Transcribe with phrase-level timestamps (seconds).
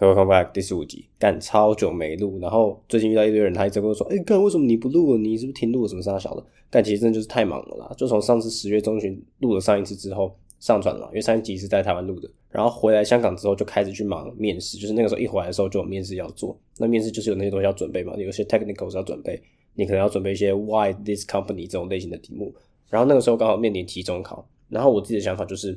[0.00, 5.16] Welcome back 第十五集，干超久没录，然后最近遇到一堆人，他一直跟我说，哎、干为什么你不录？
[5.16, 6.46] 你是不是停录了什么啥小的？
[6.70, 19.42] 干其实真的就是太忙了啦，就从上次十月中旬录了上一次之后上传了，因为上一集是在台湾录的，然后回来香港之后就开始去忙面试，就是那个时候一回来的时候就有面试要做，那面试就是有那些东西要准备嘛，有些 technicals 要准备，
[19.74, 22.54] 你可能要准备一些 why this company 这种类型的题目，
[22.88, 25.76] 然后那个时候刚好面临期中考，然后我自己的想法就是。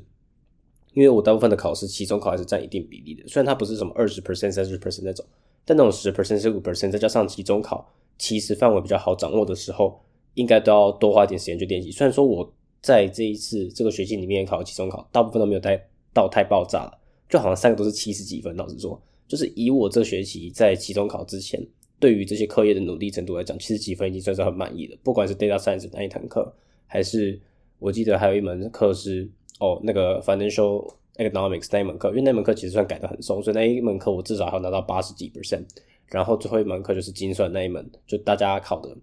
[0.94, 5.25] 因为我大部分的考试期中考还是占一定比例的，虽然它不是什么二十 percent、三十 percent 那种，
[5.64, 10.01] 但那种十 percent、十五 percent 再加上期中考，其实范围比较好掌握的时候，
[10.34, 11.92] 应该都要多花点时间去练习。
[11.92, 15.82] 虽然说我在这一次这个学期里面考期中考，大部分都没有带
[16.14, 18.54] 到太爆炸了，就好像三个都是七十几分。
[18.57, 21.65] 老实说，就是以我这学期在期中考之前，
[22.00, 24.98] 对于这些课业的努力程度来讲，七十几分已经算是很满意了。
[25.04, 26.54] 不管是 data science 那一堂课，
[26.86, 27.39] 还是
[27.79, 29.29] 我记得还有一门课是。
[29.61, 35.64] 哦，那个 financial economics 那一门课，因为那门课其实算改的很松，所以那一门课我至少还要拿到八十几 percent。
[36.08, 38.98] 然后最后一门课就是精算那一门，就大家考的，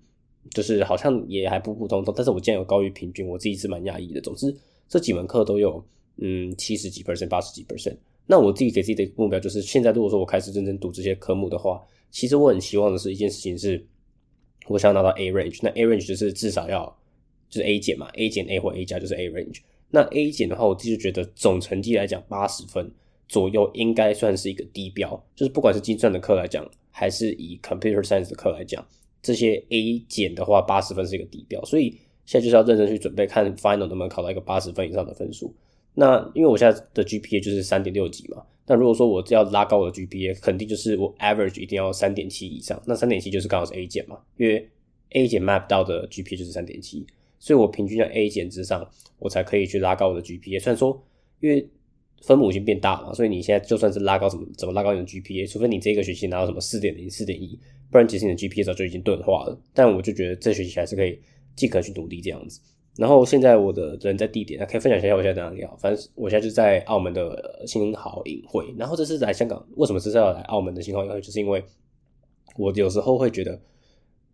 [0.51, 4.21] 就是好像也还普普通通，但是我竟然有高于平均，我自己是蛮讶异的。
[4.21, 4.53] 总之
[4.89, 5.83] 这几门课都有
[6.17, 7.97] 嗯七十几 percent、八十几 percent。
[8.27, 13.87] 那我自己给自己的目标就是，现在如果说我开始认真读这些科目的话，其实我很希望的是一件事情是，
[14.67, 15.61] 我想要拿到 A range。
[15.63, 16.85] 那 A range 就是至少要
[17.49, 19.61] 就是 A 减嘛，A 减 A 或 A 加就是 A range。
[19.91, 22.91] 那 A 减的话，我自己就觉得总成绩来讲，八十分
[23.27, 25.11] 左右应该算是一个低标。
[25.35, 28.87] 就是不管是计算的课来讲，还是以 Computer Science 的课来讲，
[29.23, 31.65] 这些 A 减的话，八十分是一个低标。
[31.65, 31.91] 所以
[32.27, 35.55] 现在就是要认真去准备，看 Final 能不能考到一个八十分以上的分数。
[35.95, 42.81] 那因为我现在的 GPA 就是三点六几嘛，那如果说我要拉高我的 GPA，肯定就是我 Average 一定要三点七以上。
[42.87, 44.69] 那三点七就是刚好是 A 减嘛，因为
[45.11, 47.07] A 减 map 到的 GPA 就是三点七。
[47.39, 50.61] 所以我平均在 A 减之上，我才可以去拉高我的 GPA。
[50.61, 51.01] 虽然说，
[51.41, 51.69] 因为
[52.23, 57.57] 分母已经变大了，所以你现在就算是拉高怎么怎么拉高你的 GPA，除非你这个学期拿到什么四点零、四点一，
[57.91, 59.57] 不然其实你的 GPA 早就已经钝化了。
[59.73, 61.19] 但我就觉得这学期还是可以
[61.55, 62.61] 尽可能去努力这样子。
[62.97, 65.73] 然后现在我的人在地点，可以分享一下我现在在哪里啊？
[65.79, 68.75] 反正我现在就在澳门的新濠影会。
[68.77, 71.21] 然后这次来香港，为什么这次要来澳门的新濠影会？
[71.21, 71.63] 就是因为
[72.57, 73.61] 我有时候会觉得。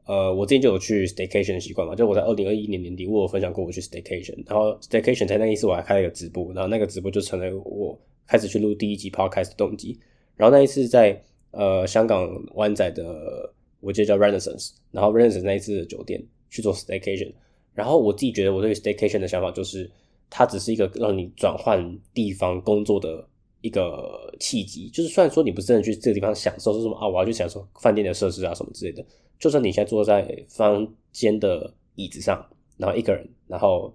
[0.06, 9.98] 呃，我之前就有去 staycation 的习惯嘛，就我在二零二一年年底，我有分享过我去 staycation，然后 staycation 在那一次我还开了一个直播，然后那个直播就成了我开始去录第一集 podcast 的动机。
[10.36, 11.18] 然后那一次在
[11.52, 13.50] 呃香港湾仔的，
[13.80, 17.32] 我记得叫 Renaissance，然后 Renaissance 那一次的酒店去做 staycation，
[17.72, 19.90] 然后我自己觉得我对 staycation 的想法就是，
[20.28, 23.26] 它只是一个让你转换地方工作的
[23.62, 29.02] 一个契机，就是虽然说你不是真的去这个地方享受，说什么啊我要去享受饭店的设施啊什么之类的。
[29.38, 32.46] 就算你现在坐在房间的椅子上，
[32.76, 33.92] 然后一个人，然后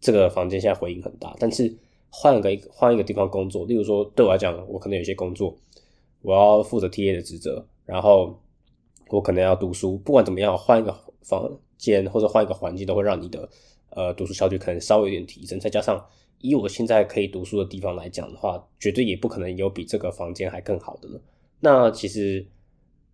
[0.00, 1.76] 这个房间现在回音很大，但是
[2.08, 5.56] 换个换一个地方工作，例如说对我来讲，我可能有些工作
[6.22, 8.38] 我要负责 TA 的职责，然后
[9.08, 13.48] 我可能要读书，不管怎么样，换一个房间或者换一个环境，都会让你的
[13.90, 15.58] 呃读书效率可能稍微有点提升。
[15.58, 16.02] 再加上
[16.40, 21.20] 以我现在可以读书的地方来讲的话，绝对也不可能有比这个房间还更好的了。
[21.60, 22.46] 那其实。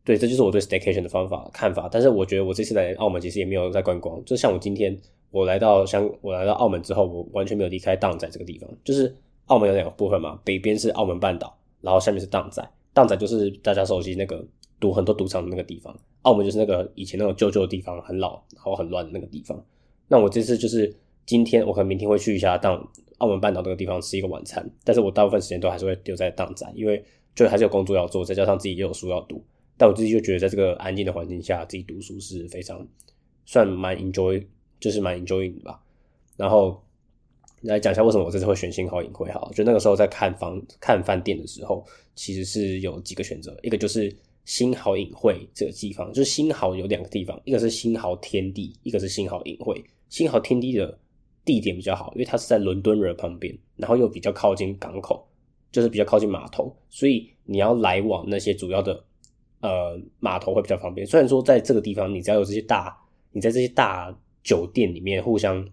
[0.05, 1.89] 对，这就是我对 staycation 的方法看法。
[1.91, 4.97] 但是我觉得我这次来澳门其实也没有在观光，就像我今天
[5.31, 8.69] 我来到香，我来到澳门之后，我完全没有离开荡仔这个地方。
[8.83, 9.15] 就是
[9.47, 12.69] 澳门有两个部分嘛，北边是澳门半岛，然后下面是荡仔。
[12.93, 14.45] 荡仔就是大家熟悉那个
[14.81, 19.65] 赌很多赌场的那个地方，澳门就是那个以前那种旧旧的地方，很老然后很乱的那个地方。
[20.09, 20.93] 那我这次就是
[21.25, 22.85] 今天，我可能明天会去一下荡
[23.19, 27.03] 澳门半岛那个地方吃一个晚餐，但是我大部分时间都还是会留在荡仔，因为
[27.35, 29.43] 就还是有工作要做，再加上自己也有书要读。
[29.83, 32.87] 但我自己就觉得，在这个安静的环境下，自己读书是非常
[33.45, 34.41] 算蛮 enjoy，
[34.79, 35.83] 就是蛮 enjoying 的吧。
[36.37, 36.81] 然后
[37.63, 41.85] 来讲一下为什么我这次会选新豪影会哈，就那个时候在看房看饭店的时候，
[42.15, 49.85] 其实是有几个选择，一个就是新豪影会这个地方，就是新豪有两个地方，一个是新豪天地，一个是新豪影会。
[50.09, 50.97] 新豪天地的
[51.45, 55.27] 地点比较好，因为它是在伦敦人旁边，然后又比较靠近港口，
[55.73, 59.03] 就是比较靠近码头，所以你要来往那些主要的。
[59.63, 61.07] 呃，码头会比较方便。
[61.07, 62.99] 虽然说在这个地方，你只要有这些大，
[63.31, 64.13] 你在这些大
[64.43, 65.65] 酒店里面互相，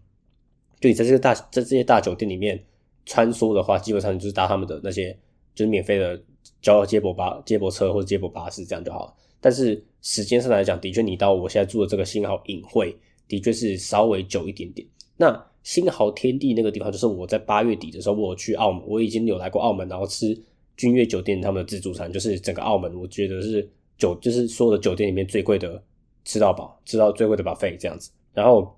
[0.79, 2.63] 就你在这个大在这些大酒店里面
[3.07, 5.11] 穿梭的话，基本上就是搭他们的那些
[5.55, 6.21] 就是免费的
[6.61, 9.13] 交接驳巴、接驳车或者接驳巴士这样就好了。
[9.41, 12.95] 但是时间上来讲，的确你到我现在住的这个新豪隐会，
[13.27, 14.87] 的确是稍微久一点点。
[15.17, 20.39] 那新豪天地那个地方，就是我在八月底的时候，我去澳门，我已经有来过澳门，然后吃
[20.77, 23.67] 君悦酒店他们的自助餐，就是整个澳门，我觉得是。
[23.99, 25.83] 酒就是所有的酒店里面最贵的，
[26.25, 28.09] 吃到饱，吃到最贵的 buffet 这样子。
[28.33, 28.75] 然后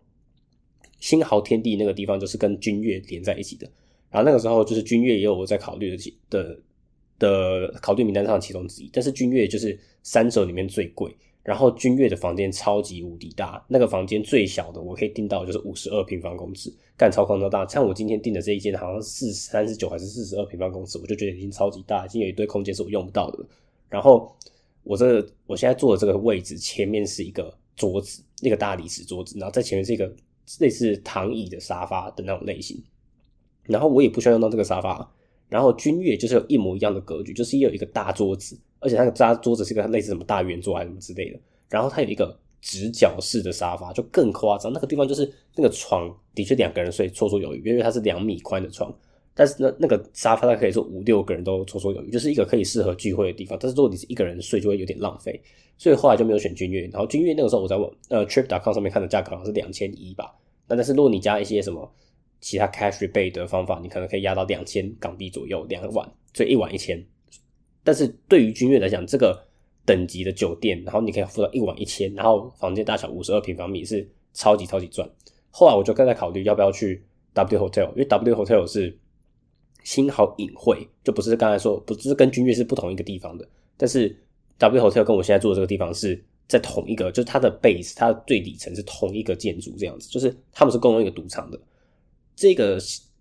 [0.99, 3.65] 新豪天地那个地方就是跟君悦连在一起的。
[4.09, 6.59] 然后那个时候就是君悦也有我在考虑的的
[7.17, 8.89] 的考虑名单上其中之一。
[8.91, 17.65] 但是君悦就是三者里面最贵，然后君悦的房间超级无敌大，那个房间最小的我可以订到就是五十二平方公尺，干超超大。
[17.67, 23.45] 像我今天订的这一间好像是三十九还是四十二平方公尺，我就觉得已经超级大，已经有一堆空间是我用不到的。
[23.89, 24.35] 然后
[24.83, 30.11] 我这我现在坐的这个位置前面是一个桌子，那个大理石桌子，然后在前面是一个
[30.59, 32.81] 类似躺椅的沙发的那种类型。
[33.63, 35.11] 然后我也不需要用到这个沙发。
[35.47, 41.39] 然后君悦就是有一模一样的格局，就是也有一个大桌子，而且那个大桌子是个类似什么大圆桌还是什么之类的。
[41.69, 44.71] 然后它有一个直角式的沙发，就更夸张。
[44.71, 48.93] 那个地方就是那个床的确两个人睡绰绰有余，因为它是两米宽的床。
[49.33, 53.57] 但是那那个沙发它可以说五六个人都绰绰有余，就是一个可以适合聚会的地方。
[53.59, 55.41] 但是如果你是一个人睡，就会有点浪费。
[55.77, 56.81] 所以后来就没有选君悦。
[56.91, 60.31] 然后君悦那个时候我在问呃 trip dot com 上面看的价格好像是两千一吧。
[60.67, 61.91] 那但是如果你加一些什么
[62.39, 67.03] 其他 cash rebate 的方法，你可能可以压到两千港币左右，两晚，所以一晚一千。
[67.83, 69.47] 但是对于君悦来讲，这个
[69.85, 75.09] 等级的酒店，然后你可以付到一晚一千，然后房间大小五十二平方米，是超级超级赚。
[75.49, 77.03] 后来我就更在考虑要不要去
[77.33, 78.95] W Hotel，因为 W Hotel 是
[79.83, 83.47] 心好隐晦，就不是刚才说不是跟君悦是不同一个地方的。
[83.77, 84.15] 但是
[84.57, 91.59] W Hotel 跟我现在住的这个地方是在同一个，就是它的 base，它的最底层是同一个建筑，这样子，就是他们是共用一个赌场的。
[92.35, 92.77] 这个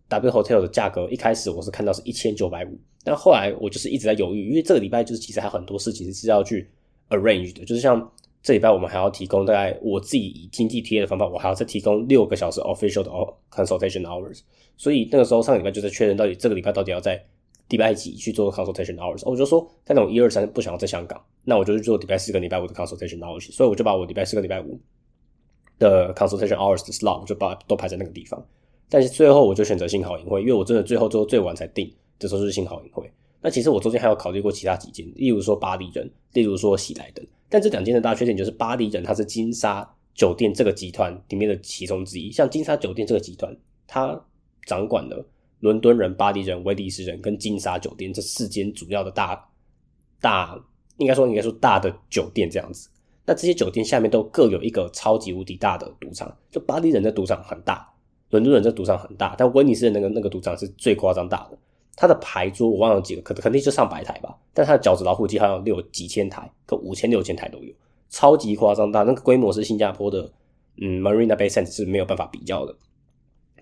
[0.08, 6.68] W Hotel 的价格一开始我是看到是一千九百五，但后来我就是一直在犹豫，因为这个礼拜就是其实还很多事情是要去
[7.08, 13.10] arrange 的，就是像这礼拜我们还要提供大概我自己以经济贴的方法，我还要再提供六个小时 official 的
[13.50, 14.40] consultation hours，
[14.80, 17.22] 所以那个时候上个礼拜就在确认到底这个礼拜到底要在
[17.68, 24.80] 礼拜几去做 consultation hours，我就说在那种一二三不想要在香港，那我就去做礼拜四跟礼拜五的 consultation hours，所以我就把我礼拜四跟礼拜五
[25.78, 28.42] 的 consultation hours 的 slot 就把都排在那个地方。
[28.88, 33.04] 但是最后我就选择新好银会，因为我真的最后最后最晚才定，这时候是新好银会。
[33.42, 37.22] 那其实我中间还有考虑过其他几间，例如说巴黎人，例如说喜来登。
[37.50, 43.54] 但这两间的大缺点就是巴黎人它是金沙酒店这个集团里面的其中之一，像金沙酒店这个集团，
[43.86, 44.18] 它
[44.66, 45.24] 掌管了
[45.60, 49.48] 伦敦人、巴黎人、威尼斯人跟金沙酒店这四间主要的大
[50.20, 50.58] 大，
[50.98, 52.88] 应该说应该说大的酒店这样子。
[53.26, 57.86] 那这些酒店下面都各有一个超级无敌大的赌场，就巴黎人的赌场很大。
[58.30, 61.58] 伦敦人的赌场很大，但威尼斯的那个那个赌场是最夸张大的。
[61.96, 64.38] 它的牌桌我忘了几个，可肯定就上百台吧。
[64.54, 67.74] 但它的饺子老虎机好像六几千台，可五千六千台都有，
[68.08, 69.02] 超级夸张大。
[69.02, 70.32] 那个规模是新加坡的，
[70.80, 72.74] 嗯，Marina Bay Sands 是没有办法比较的。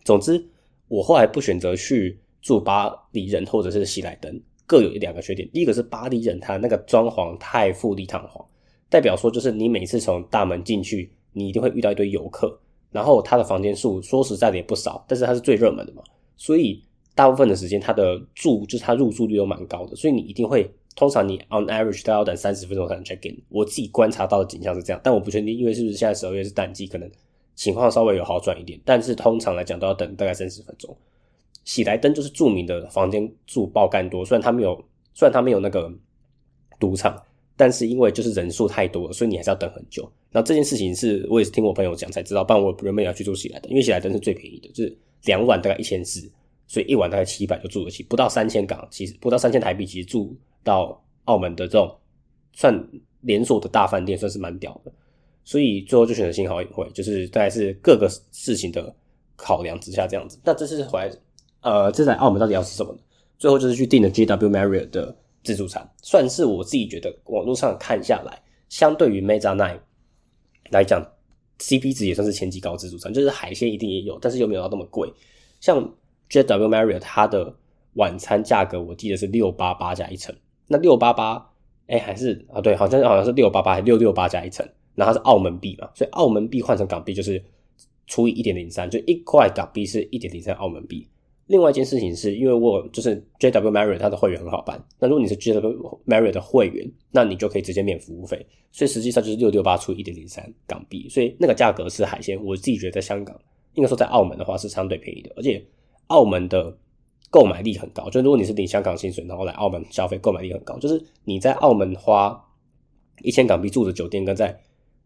[0.05, 0.47] 总之，
[0.88, 5.49] 我后来不选择去住巴黎人或者是喜来登，各有一两个缺点。
[5.52, 8.44] 第一个是巴黎人，他那个装潢太富丽堂皇，
[8.88, 12.58] 代表说就是你每次从大门进去，你一定会遇到一堆游客。
[12.90, 16.02] 然后它的房间数说实在的也不少，但是它是最热门的嘛，
[16.38, 16.82] 所以
[17.14, 23.38] 大部分的时间它的住就是它入住率都蛮高的，所以你一定会通常你 on average 都要等三十分钟才能 check in。
[23.50, 27.06] 我自己观察到的景象是这样，但我不确定，因为是不是现在十二月是淡季，可能
[27.58, 30.96] 情况稍微有好转一点，但是通常来讲都要等大概三十分钟。
[31.64, 34.72] 喜来登就是著名的房间住爆干多，虽然它没有
[35.12, 35.93] 虽然它没有那个
[36.78, 37.20] 赌场。
[37.60, 40.08] 但是因为就是人数太多了，所以你还是要等很久。
[40.31, 46.31] 然后这件事情是我也是听我朋友讲才知道，不然我原本也要去住喜来登，因为喜来登是最便宜的，就是两晚大概一千四，
[46.69, 51.93] 所以一晚大概七百就住得起，不到三千港，其实不到三千台币，其实住到澳门的这种
[52.52, 52.88] 算
[53.22, 54.93] 连锁的大饭店，算是蛮屌的。
[55.48, 58.94] 所以最后就选择新豪影会，就是大概是各个事情的
[59.34, 60.38] 考量之下这样子。
[60.44, 61.10] 那这次回来，
[61.62, 62.94] 呃，这在澳门到底要吃什么？
[63.38, 65.17] 最后就是去订了 JW Marriott 的。
[65.44, 69.78] 自助餐算是我自己觉得网络上看下来，相对于 Meza Nine
[70.70, 71.00] 来讲
[71.60, 73.14] ，CP 值也算是前几高自助餐。
[73.14, 75.10] 就是海鲜一定也有，但是又没有到那么贵。
[75.60, 75.81] 像
[76.28, 77.55] JW Marriott 它的
[77.94, 80.34] 晚餐价格，我记得是六八八加一层。
[80.67, 81.50] 那六八八，
[81.86, 84.69] 哎，还是啊，对，好像好像是六八八还六六八加一层。
[84.98, 87.40] 然后是澳门币嘛，所以澳门币换成港币就是
[88.08, 91.06] 除以一点零三，就一块港币是一点零三澳门币。
[91.46, 102.38] 另外一件事情是因为我就是 JW Marriott 它的会员很好办，那如果你是 JW Marriott 的会员，那你就可以直接免服务费，所以实际上就是六六八除一点零三港币，所以那个价格是海鲜。
[102.44, 103.34] 我自己觉得在香港，
[103.74, 105.64] 应该说在澳门的话是相对便宜的，而且
[106.08, 106.76] 澳门的
[107.31, 112.38] 购买力很高，就如果你是领香港薪水，然后来澳门消费，购买力很高，就是你在澳门花
[113.22, 114.58] 一千港币住的酒店，跟在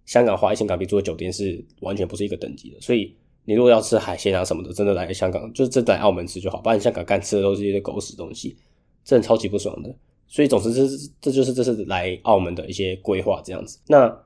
[0.06, 3.14] 香港花一千港币住的酒店是完全不是一个等级的，所以。
[3.44, 6.60] 你如果要吃海鲜啊什么的，真的来香港，就真的来澳门吃就好。
[6.60, 8.56] 不然香港干吃的都是一些狗屎东西，
[9.04, 9.92] 真的超级不爽的。
[10.28, 10.86] 所以总之，这
[11.20, 13.80] 这就是这是来澳门的一些规划这样子。
[13.88, 14.16] 那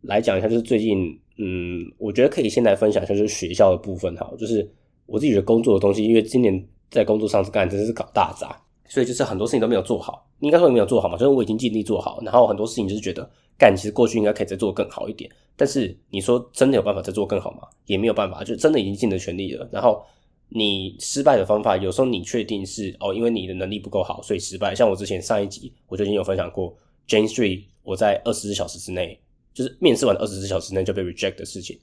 [0.00, 4.32] 来讲一下，就是最近，嗯，我觉得可以先来分享一下，就是学校的部分哈。
[4.38, 4.66] 就是
[5.04, 10.26] 我自己的工作的东西，因为今年在工作上是干真的是搞大杂，所以就是很多事情都没有做好。
[10.40, 13.28] 应该说没有做好嘛，就是我已经尽力做好，然后很多事情就是觉得
[13.58, 15.30] 干，其实过去应该可以再做更好一点。
[15.56, 17.68] 但是你说真的有办法再做更好吗？
[17.86, 19.68] 也没有办法，就真的已经尽了全力了。
[19.70, 20.04] 然后
[20.48, 24.74] 你失败的方法，有时候你确定是哦，因为你的能力不够好，所以失败。
[24.74, 26.76] 像我之前上一集我就已经有分享过
[27.08, 29.18] ，Jane Street 我在二十四小时之内，
[29.52, 31.78] 就是面试完二十四小时内就被 reject 的事情，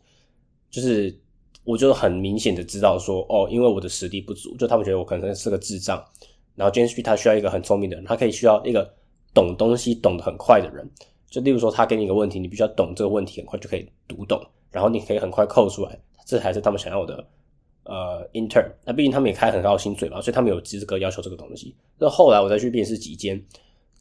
[0.69, 1.17] 就是
[1.63, 6.03] 我就很明显的知道说哦，因为我的实力不足，就他们觉得我可能是个智障。
[6.55, 8.93] 然后 Jane Street 他需要一个很聪明的人，他可以需要一个
[9.33, 10.85] 懂东西懂得很快的人。
[11.31, 17.25] 就例如说，他给你一个问题，你必须要懂这个问题，很快就可以读懂，然后你可以很快扣出来，这才是他们想要的
[17.85, 18.69] 呃 intern。
[18.83, 21.73] 那毕竟他们也开很高的薪水嘛，所以他们有资格要求这个东西。
[21.97, 23.41] 那后来我再去面试几间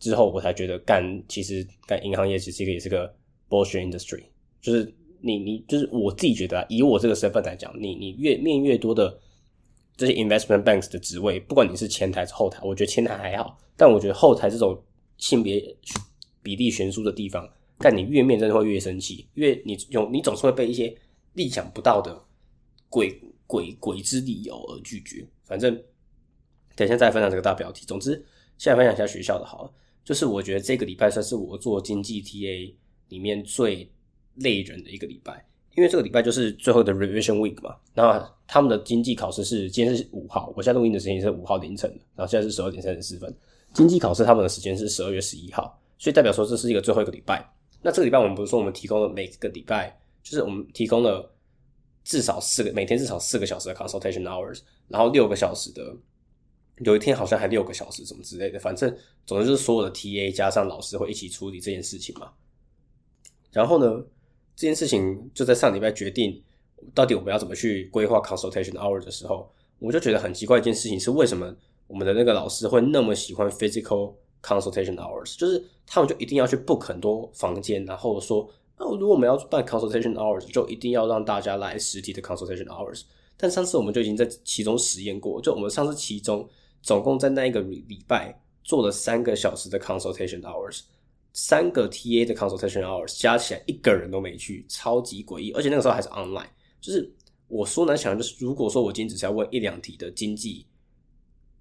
[0.00, 3.08] 之后，我才觉得干其实干银行业其实也是个
[3.48, 4.24] bullshit industry。
[4.60, 9.16] 就是你你就是我自己觉得，以我这个身份来讲，你你越面越多的
[9.96, 14.76] 这些 investment banks 的职位，不管你是前台还是后台，我觉得前台还好，但我觉得后台这种
[15.16, 15.64] 性别。
[16.50, 20.92] 比例悬殊的地方，但你越面真的会越生气，因为你有你总是会被一些
[21.34, 22.20] 意想不到的
[22.88, 25.24] 鬼鬼鬼之理由而拒绝。
[25.44, 25.80] 反正
[26.74, 27.86] 等一下再分享这个大标题。
[27.86, 28.12] 总之，
[28.58, 29.72] 现在分享一下学校的好，
[30.04, 32.74] 就是我觉得这个礼拜算是我做经济 TA
[33.10, 33.88] 里面最
[34.36, 35.44] 累人的一个礼拜，
[35.76, 37.76] 因为这个礼拜就是最后的 revision week 嘛。
[37.94, 43.32] 那他们的经济考试是今天是五号，我现在录音的时间是五号凌晨，然后现在是十二点三十四分。
[43.72, 45.80] 经济考试他们的时间是十二月十一号。
[46.00, 47.46] 所以代表说这是一个最后一个礼拜。
[47.82, 51.30] 那这个礼拜我们不是说我们提供了每个礼拜，就是我们提供了
[52.02, 55.94] 至少四个每天至少四个小时的 consultation hours，然后六个小时的，
[56.78, 58.58] 有一天好像还六个小时什么之类的。
[58.58, 62.32] 反正总之就是所有的 TA 加上老师会一起处理这件事情嘛。
[63.52, 64.02] 然后呢，
[64.56, 66.42] 这件事情就在上礼拜决定
[66.94, 71.54] 到底我们要怎么去规划 consultation hours 的时候，我就觉得很奇怪一件事情是为什么
[71.86, 74.14] 我们的那个老师会那么喜欢 physical。
[74.42, 83.02] consultation hours 就是他们就一定要去 book 很多房间，然后说，那如果我们要办 consultation hours，就一定要让大家来实体的 consultation hours。
[83.36, 86.48] 但上次我们就已经在其中实验过，就我们上次其中
[86.80, 90.82] 总共在那一个礼拜做了三个小时的 consultation hours，
[91.32, 95.50] 三个 TA 的 consultation hours 加起来一个人都没去，超级诡异。
[95.50, 96.46] 而且那个时候还是 online，
[96.80, 97.12] 就是
[97.48, 100.64] 我说难想，就是如果说我今天只是要问一两题的经济，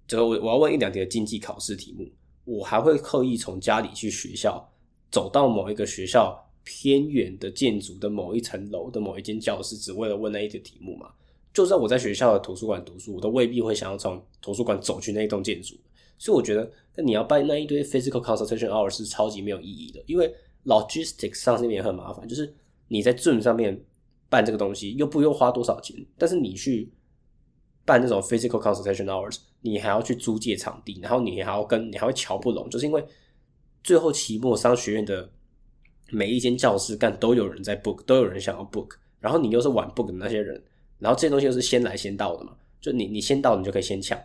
[0.06, 2.06] 就是我我要问一两题的经济考试题目。
[2.50, 4.68] 我还会刻意从家里去学校，
[5.08, 11.08] 走到某一个学校偏远的建筑的某一层楼的某一间教室，只为了问那一个题目嘛？
[11.54, 15.76] 就算我在学校的图书馆读书，我都未必会想要从图书馆走去那一栋建筑。
[16.18, 22.52] 所以我觉得，那你要办那一堆 physical consultation hour 是超级没有意义的，因为 logistics 上面也很麻烦，就是
[22.88, 23.80] 你在 Zoom 上面
[24.28, 26.90] 办这个东西又不用花多少钱，但是你去
[27.84, 29.38] 办那种 physical consultation hours。
[29.62, 33.04] 你还要去租借场地，然后你还要跟你还会瞧不拢，就是因为
[33.84, 35.30] 最后期末商学院的
[36.08, 40.62] 每一间教室干都有人在 book，都有人想要 book，然后你又是晚 book 的那些人，
[40.98, 44.18] 然后这些东西又是先来先到的嘛，就你你先到你就可以先抢，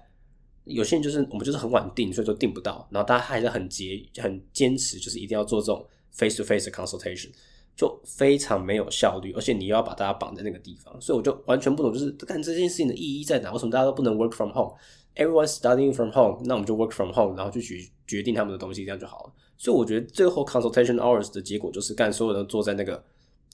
[0.64, 7.30] 有些人就是我们就是很晚订，所以说订不到，然后大家还是很结很坚持，就是一定要做这种 face to face consultation，
[7.76, 13.52] 就非常没有效率，而且你又要把大家绑在那个地方，所以我就完全不懂，就是干这件事情的意义在哪？
[13.52, 19.34] 为什么大家都不能 work from home？Everyone studying from home，那我们就 work from home，然后去决决定他们的东西，这样就好了。
[19.58, 23.04] 所以我觉得最后 consultation hours 的结果就是干所有人坐在那个，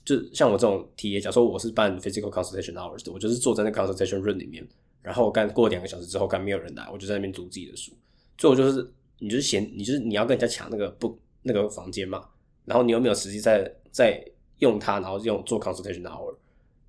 [0.04, 4.66] 就像我这种体验，假如说我是办 physical consultation hours 的，我就是坐在那 consultation room 里面，
[5.00, 7.92] 然后干过两个小时之后，干没有人来，我就在那边读自己的书。
[8.38, 8.88] 最后就是
[9.18, 12.24] 你就是嫌你就是你要跟人家抢那个不那个房间嘛，
[12.64, 14.20] 然后你又没有实际在在
[14.58, 16.34] 用它，然后用做 consultation hour，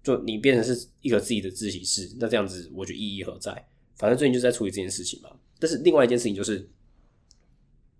[0.01, 3.51] 就你变成是一个自己的自习室，那这样子我觉得意义何在？
[3.97, 5.29] 反正最近就在处理这件事情嘛。
[5.59, 6.67] 但是另外一件事情就是，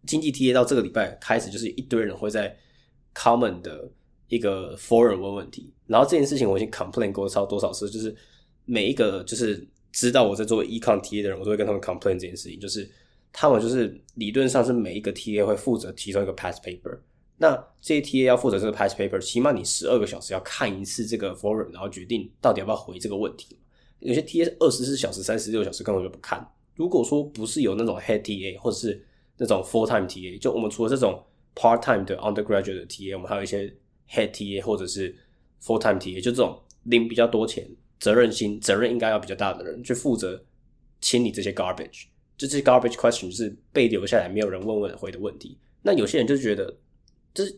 [0.05, 2.57] 经济 TA 到这个礼拜开始，就是一堆人会在
[3.13, 3.89] Common 的
[4.27, 5.71] 一个 Forum 问问题。
[5.87, 8.13] 然后这件事情我已经 Complain 过超多少次，就是
[8.65, 12.59] 每一个就是知道我在做 Econ TA 的人，我都会跟他们 Complain 这件事情。
[12.59, 12.89] 就是
[13.31, 16.99] 他们就是理论上是每一个 TA 会负责提供一个 Past Paper。
[17.37, 23.57] 那这些 TA 要负责这个 Past Paper，起码你十二个小时要看一次这个 Forum，然后决定到底要不要回这个问题。
[23.99, 26.45] 有些 TA 二十四小时、三十六小时根本就不看。
[26.75, 29.05] 如果说不是有那种 Head TA 或者是
[29.37, 31.23] 那种 Full Time TA，就我们除了这种
[31.55, 33.73] Part Time 的 Undergraduate 的 TA，我们还有一些
[34.09, 35.15] Head TA 或者是
[35.61, 37.67] Full Time TA，就这种领比较多钱、
[37.99, 40.43] 责任心、责任应该要比较大的人去负责
[41.01, 42.05] 清理这些 Garbage。
[42.37, 45.57] 就这些 Garbage Question 是被留下来没有人问问回的问题。
[45.83, 46.75] 那有些人就觉得，
[47.33, 47.57] 就是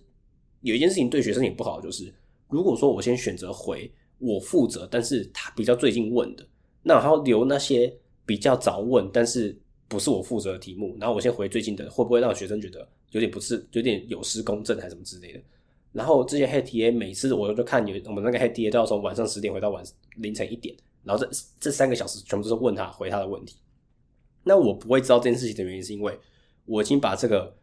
[0.61, 2.13] 有一件事情对学生也不好，就是
[2.49, 3.91] 如果说我先选择回。
[4.17, 6.47] 我负责，但是他比较最近问的，
[6.81, 7.93] 那然后留那些
[8.25, 9.55] 比较早问，但是
[9.89, 15.41] 不是我负责的题目，然后我先回最近的，会不会让学生觉得有点不是有点有失公正还是什么之类的？
[15.91, 19.83] 然后这些 head TA 每次我就看有我们那个 head TA 都要从晚上十点回到晚
[20.15, 21.29] 凌晨一点，然后这
[21.59, 23.57] 这三个小时全部都是问他回他的问题。
[24.45, 26.17] 那我不会知道这件事情的原因，是因为
[26.65, 27.53] 我已经把这个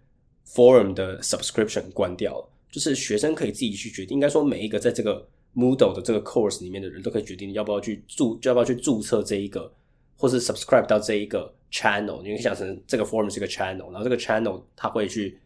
[0.47, 4.15] forum 的 subscription 关掉了，就是学生可以自己去决定。
[4.15, 9.73] 应该说，每一个在这个 Moodle 的这个 course 里面的人都可以决定要不要去注，要不要去注册这一个，
[10.17, 12.23] 或是 subscribe 到这一个 channel。
[12.23, 15.39] 你可以想成这个 forum 是一个 channel，然后这个 channel 它会去。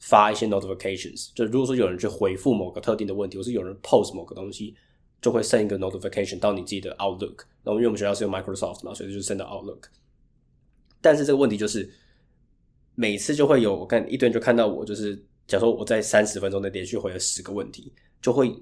[0.00, 4.76] 发一些 notifications，就如果说有人去回复某个特定的问题，或是有人 post 某个东西，
[5.20, 7.40] 就会 send 一个 notification 到你自己的 Outlook。
[7.64, 9.86] 那因为我们学校是用 Microsoft 嘛，所以就 send 到 Outlook。
[11.00, 11.90] 但是这个问题就是，
[13.00, 15.14] 每次就会有我看一堆人就看到我，就是
[15.46, 18.52] 假如说我在三十分钟内连续回了十个问题，就会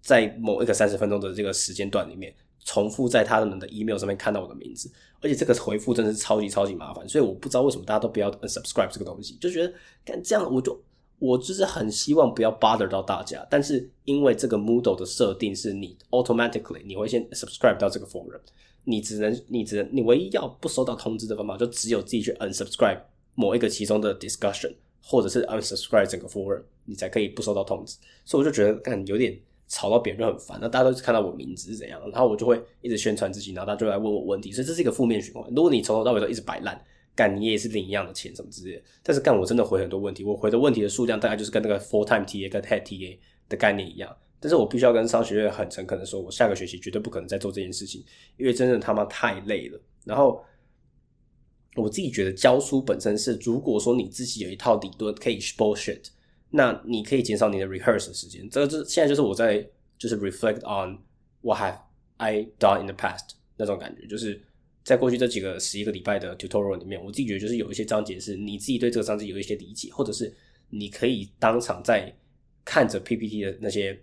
[0.00, 2.34] 在某一个三十分钟的这个时间段里面，
[2.64, 9.70] 重复在他们的 email 上面看到我的名字，而且这个回复真的是超级超级麻烦，所以我不知道为什么大家都不要 unsubscribe 这个东西，就觉得
[10.04, 10.82] 干这样我就。
[11.18, 18.40] 我就是很希望不要 bother 到大家，但是因为这个 Moodle 的设定是你 automatically 你会先 subscribe 到这个 forum，
[18.82, 22.98] 你只能你只能你唯一要不收到通知的方法，就只有自己去 unsubscribe
[23.34, 27.96] 某一个其中的 discussion，或者是 unsubscribe 整个 forum，你才可以不收到通知。
[28.24, 30.58] 所以我就觉得，看有点吵到别人就很烦。
[30.60, 35.44] 那大家都看到我名字是怎样，然后我就会一直宣传自己，然后大家就来问我问题，所以这是一个负面循环。
[35.54, 36.80] 如果你从头到尾都一直摆烂。
[37.14, 43.18] 干你也是领一样的钱什么之类的，但是干我真的回很多问题，我回的问题的数量大概就是跟那个 full time TA 跟 head TA
[43.50, 48.02] 的概念一样，但是我必须要跟商学院很诚恳的说，我下个学期绝对不可能再做这件事情，
[48.38, 49.78] 因为真的他妈太累了。
[50.06, 50.42] 然后
[51.76, 56.04] 我自己觉得教书本身是，如果说你自己有一套理论可以 bullshit，
[56.50, 58.48] 那你可以减少你的 rehearse 的时间。
[58.50, 59.66] 这个是现在就是我在
[59.98, 60.98] 就是 reflect on
[61.40, 61.78] what have
[62.16, 64.40] I done in the past 那种感觉，就是。
[64.84, 70.34] 在过去这几个十一个礼拜的 tutorial 里面，我自己觉得就是有一些章节是你自己对这个章节有一些理解，或者是
[70.70, 72.12] 你可以当场在
[72.64, 73.96] 看着 PPT 的那些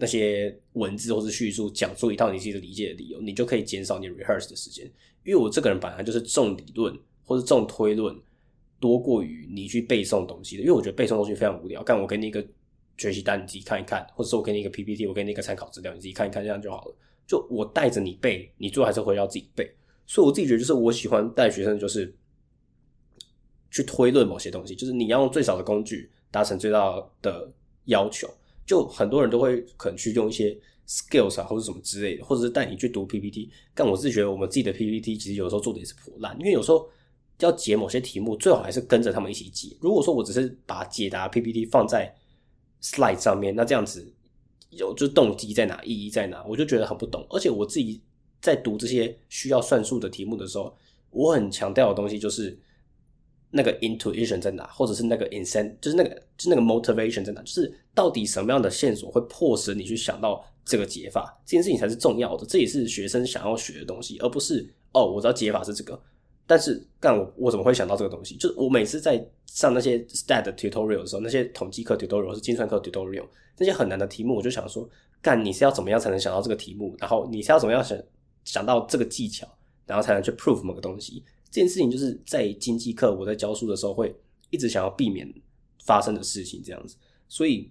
[0.00, 4.84] 那些文字或是叙述，讲出一套你自己的理解的理由，你就可以减少你 rehearse 的时间。
[5.24, 8.18] 因为我这个人本来就是重理论或者重推论
[8.80, 11.82] 多过于你去背诵东西的，因为我觉得背诵东西非常无聊。
[11.82, 12.42] 干我给你一个
[12.96, 16.96] 学习单，你自己看一看，或者是我给你一个 PPT，我给你一个参考资料，你自己看一看，这样就好了。
[17.26, 19.70] 就我带着你背，你最后还是回到自己背。
[20.06, 22.12] 所以我自己觉得，就是我喜欢带学生，就是
[23.70, 27.52] 去推论某些东西，就是你要用最少的工具达成最大的
[27.84, 28.26] 要求。
[28.70, 30.56] 就很多人都会可能去用一些
[30.86, 33.50] skills 啊，或者什么之类的，或者是带你去读 PPT。
[33.74, 36.88] 但我自己觉得，我们自己的 PPT 其实有时候做的也是破烂，因为有时候
[37.40, 39.76] 要解某些题目，最好还是跟着他们一起解。
[39.80, 42.14] 如果说我只是把解答 PPT 放在
[42.80, 44.12] slide 上面，那这样子
[44.70, 47.26] 有就动机在哪，意义在哪，我就觉得很不懂。
[47.30, 48.00] 而且我自己。
[48.42, 50.74] 在读这些需要算数的题目的时候，
[51.10, 52.58] 我很强调的东西就是
[53.50, 62.46] 那个 intuition 在哪，或者是那个 incent，就是那个就是那个 motivation 在哪，就是到底什么样的线索会迫使你去想到这个解法，这件事情才是重要的。
[62.46, 66.00] 这也是学生想要学的东西，而不是哦，我知道解法是这个，
[66.46, 68.36] 但是干我我怎么会想到这个东西？
[68.36, 73.26] 就是我每次在上那些 stat tutorial 的时候，那些统计课 tutorial 是精算课 tutorial，
[73.58, 74.88] 那些很难的题目，我就想说，
[75.20, 76.94] 干你是要怎么样才能想到这个题目？
[76.98, 77.98] 然后你是要怎么样想？
[78.42, 79.46] 想到这个技巧，
[79.86, 81.22] 然后才能去 prove 某个东西。
[81.50, 84.14] 这件事情就是在经济课我在教书的时候会
[84.50, 85.28] 一直想要避免
[85.84, 86.96] 发生的事情，这样子。
[87.28, 87.70] 所以，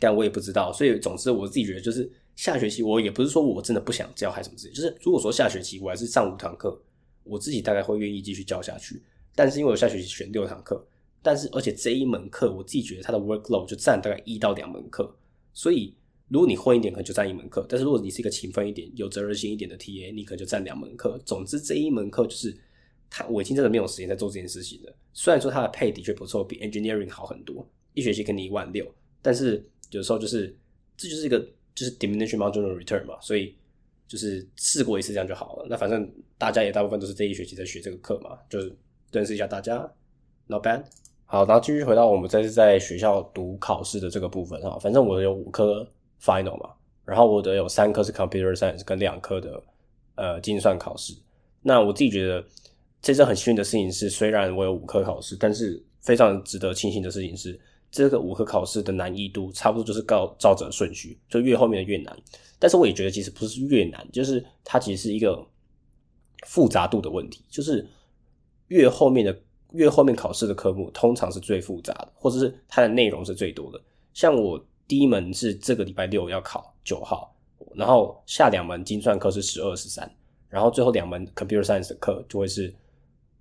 [0.00, 0.72] 但我也不知道。
[0.72, 4.74] 所以，总之我自己觉得，就是下学期我也不是说我真的不想教还是什么之类。
[4.74, 6.80] 就是如果说下学期我还是上五堂课，
[7.24, 9.02] 我自己大概会愿意继续教下去。
[9.34, 10.84] 但是因为我下学期选六堂课，
[11.22, 15.16] 但是而且这一门课我自己觉得它的 workload 就占大概一到两门课，
[15.52, 15.94] 所以。
[16.30, 21.18] 如果你混一点，可能就占一门课；但是如果你是一个勤奋一点、有责任心一点的 TA，你可能就占两门课。
[21.24, 22.54] 总之，这一门课就是
[23.10, 24.92] 他，我已经真的没有时间在做这件事情了。
[25.12, 28.86] 虽然说他的配的确不错，比 engineering 好很多，一学期给你一万六，
[29.22, 30.54] 但是有时候就是
[30.96, 31.38] 这就是一个
[31.74, 33.54] 就是 diminishing marginal return 嘛，所以
[34.06, 35.66] 就是试过一次这样就好了。
[35.68, 38.74] 那反正大家也大部分都是这一学期在学这个课嘛，就是
[39.12, 39.90] 认识一下大家
[40.46, 40.82] ，not bad。
[41.26, 45.86] 好，然后继续回到我们这次在学校读考试的这个部分哈，反正我有五科。
[46.20, 46.70] Final 嘛，
[47.04, 49.62] 然后我的有三科是 Computer Science，跟两科的
[50.16, 51.14] 呃精算考试。
[51.62, 52.44] 那我自己觉得，
[53.00, 57.58] 这次很幸运的事情是，虽然我有五科考试，但是非常值得庆幸的事情是，
[57.90, 62.16] 这个五科考试的难易度差不多就是照照着顺序，就越后面的越难。
[62.58, 65.46] 但是我也觉得，其实不是越难，就是它其实是一个
[66.46, 67.86] 复杂度的问题，就是
[68.68, 69.38] 越后面的
[69.72, 73.80] 越后面考试的科目通常是最复杂的，或者是它的内容是最多的。
[74.12, 74.64] 像我。
[74.88, 77.36] 第一门是这个礼拜六要考九号，
[77.74, 80.10] 然后下两门精算课是十二、十三，
[80.48, 82.74] 然后最后两门 computer science 的课就会是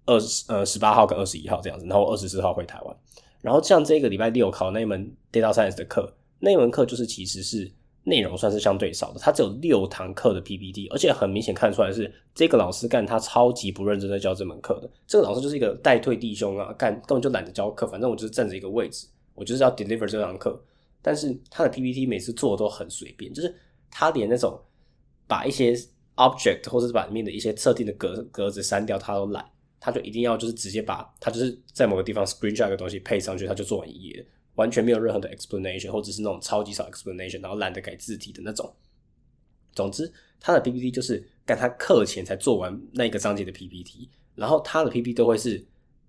[0.07, 2.97] 二十呃十八号跟二十一号这样子，然后二十四号回台湾。
[3.41, 7.71] 然后像这个礼拜六考那一门 data science 的课，那门课就是其实是
[8.03, 14.89] 内容算是相对少的，它只有六堂课的 PPT，而且很明显看出来是这个老师干他超级不认真在教这门课的。
[15.05, 20.59] 这个老师就是一个代退弟兄啊，干根本就懒得教课，反正我就是占着一个位置，我就是要 deliver 这堂课。
[21.01, 23.55] 但是他的 PPT 每次做都很随便，就是
[23.91, 24.59] 他连那种
[25.27, 25.73] 把一些
[26.15, 29.45] object 或者是把里面的一些特定的格格子删掉，他都懒。
[29.79, 38.73] 他就一定要就是直接把他就是在某个地方 screenshot 一个东西配上去，他就做完一页，完全没有任何的 explanation，或者是那种超级少 explanation，然后懒得改字体的那种。
[39.73, 45.63] 总之，他的 PPT 就是干他课前才做完那个章节的 PPT，然后他的 PPT 都会是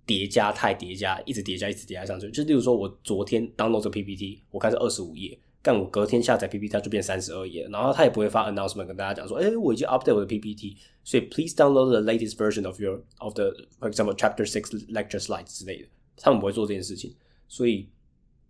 [0.07, 2.31] 叠加太叠加，一直叠加一直叠加上去。
[2.31, 5.39] 就例如说我昨天 download 这 PPT，我看是二十五页。
[5.61, 13.51] 但我隔天下载 PPT，它就变三十二页，然后它也不会发 announcement 跟大家讲说，哎，我已经 update 我的 PPT，所以 please download the latest version of your of the
[13.81, 17.15] for example chapter six lecture slides 之类的，他们不会做这件事情，
[17.49, 17.89] 所以，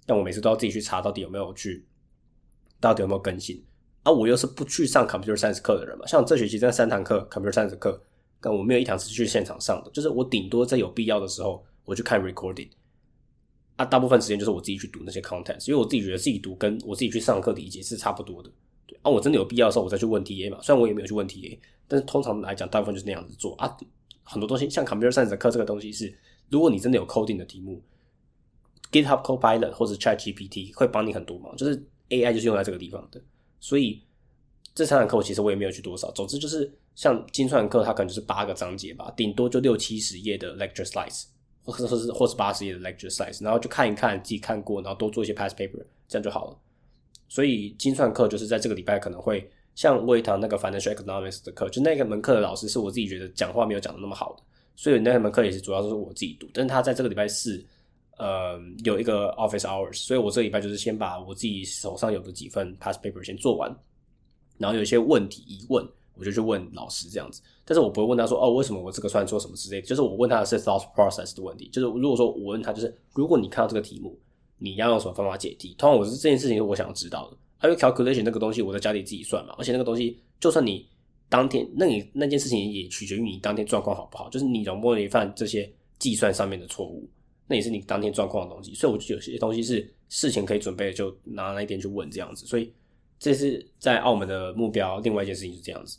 [0.05, 1.87] 但我每次都要自己去查到底有没有去，
[2.79, 3.65] 到底有没有更新，
[4.03, 8.01] 啊，我又是不去上 computer science 课的人嘛，像这学期这三堂课 computer science 课，
[8.41, 12.69] 但我没有一堂是去现场上的，就是我顶多在有必要的时候，我去看 recording。
[13.79, 18.51] 啊，大部分时间就是我自己去读那些 content，因为我自己觉得自己读跟我自己去上课理解是差不多的。
[18.89, 20.59] 对啊，我真的有必要的时候，我再去问 TA 嘛。
[20.61, 23.77] 虽然我也没有去问 TA，但是通常来讲，大部分就是那样子做啊。
[24.25, 26.13] 很多东西像 computer science 的课这个东西是，
[26.51, 27.81] 如果你真的有 coding 的题目
[28.91, 33.23] ，GitHub Copilot 或者 ChatGPT 会帮你很多忙，就是 AI 就是用在这个地方的。
[33.61, 34.03] 所以
[34.75, 36.11] 这三堂课其实我也没有去多少。
[36.11, 41.27] 总之就是像精算课，它可能就是八个章节吧，顶多就六七十页的 lecture slides。
[41.71, 46.57] 或者是或是八十页的 lecture size，然后就看一看自己看过，然后多做一些 past paper，这样就好了。
[47.29, 54.43] 所以精算课就是在这个礼拜可能会像我一堂那个 financial economics 的课，就那个门课的老师是我自己觉得讲话没有讲的那么好的，
[54.77, 56.49] 所以那门课也是主要是我自己读。
[56.55, 57.63] 但是他在这个礼拜四，
[58.17, 63.71] 呃，有一个 office hours，所以我这礼拜就是先把我自己手上有的几份 past paper 先做完，
[64.57, 65.87] 然后有一些问题疑问。
[66.19, 69.87] 我就去问老师这样子，但是我不会问他说哦，为什么我这个算错什么之类的。
[69.87, 71.69] 就是我问他的是 thought process 的问题。
[71.73, 74.19] 就是如果说我问他，就是如果你看到这个题目，
[74.59, 75.75] 你要用什么方法解题？
[75.79, 77.37] 通常我是这件事情是我想要知道的。
[77.69, 80.89] 因为 calculation 那个东西我在家里自己算嘛，而且那个东西就算你
[81.29, 84.29] 当天，那你那件事情也取决于你当天状况好不好。
[84.31, 87.09] 就是你容不容易犯这些计算上面的错误，
[87.47, 88.75] 那也是你当天状况的东西。
[88.75, 92.47] 所以我就有些东西是事前可以准备，就拿那一天去问这样子。
[92.47, 92.73] 所以
[93.19, 95.01] 这是在澳门的目标。
[95.01, 95.99] 另外一件事情是这样子。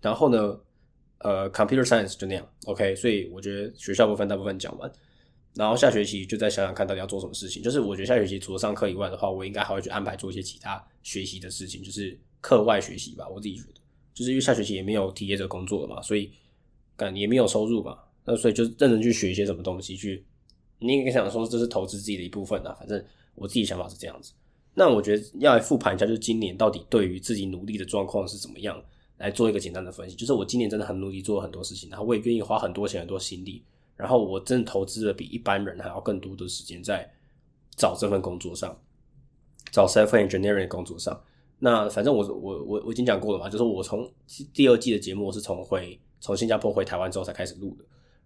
[0.00, 0.58] 然后呢，
[1.18, 4.90] 呃，computer science 就那样，OK，所以我觉得学校部分大部分讲完，
[5.54, 7.62] 然后下学期就再想想看到底要做什么事情。
[7.62, 13.26] 就是我觉得下学期除了上课以外的话，我应该还会去安排做一些其他学习的事情，就是课外学习吧。
[13.28, 13.80] 我自己觉得，
[14.14, 16.30] 就是因为下学期也没有体验者工作了嘛，所以
[16.94, 20.24] 感也没有收入嘛，那所以就认真去学一些什么东西去。
[20.78, 23.02] 你应该想说这是投资自己的一部分啊，反正
[23.34, 24.32] 我自己想法是这样子。
[24.74, 28.78] 那我觉得要来复盘一下，就是今年到底对于自己努力的状况是怎么样。
[29.18, 33.62] 来做一个简单的分析，就是我今年真的很努力做了很多事情，然后我也愿意花很多钱、很多心力，
[33.96, 37.10] 然后我真的投资了比一般人还要更多的时间在
[37.76, 38.78] 找这份工作上，
[39.70, 41.18] 找 self engineering 的工作上。
[41.58, 44.06] 那反正我我我我已经讲过了嘛，就是我从
[44.52, 47.84] 第二季的节目是从回从新加坡回台湾之后才开始录的，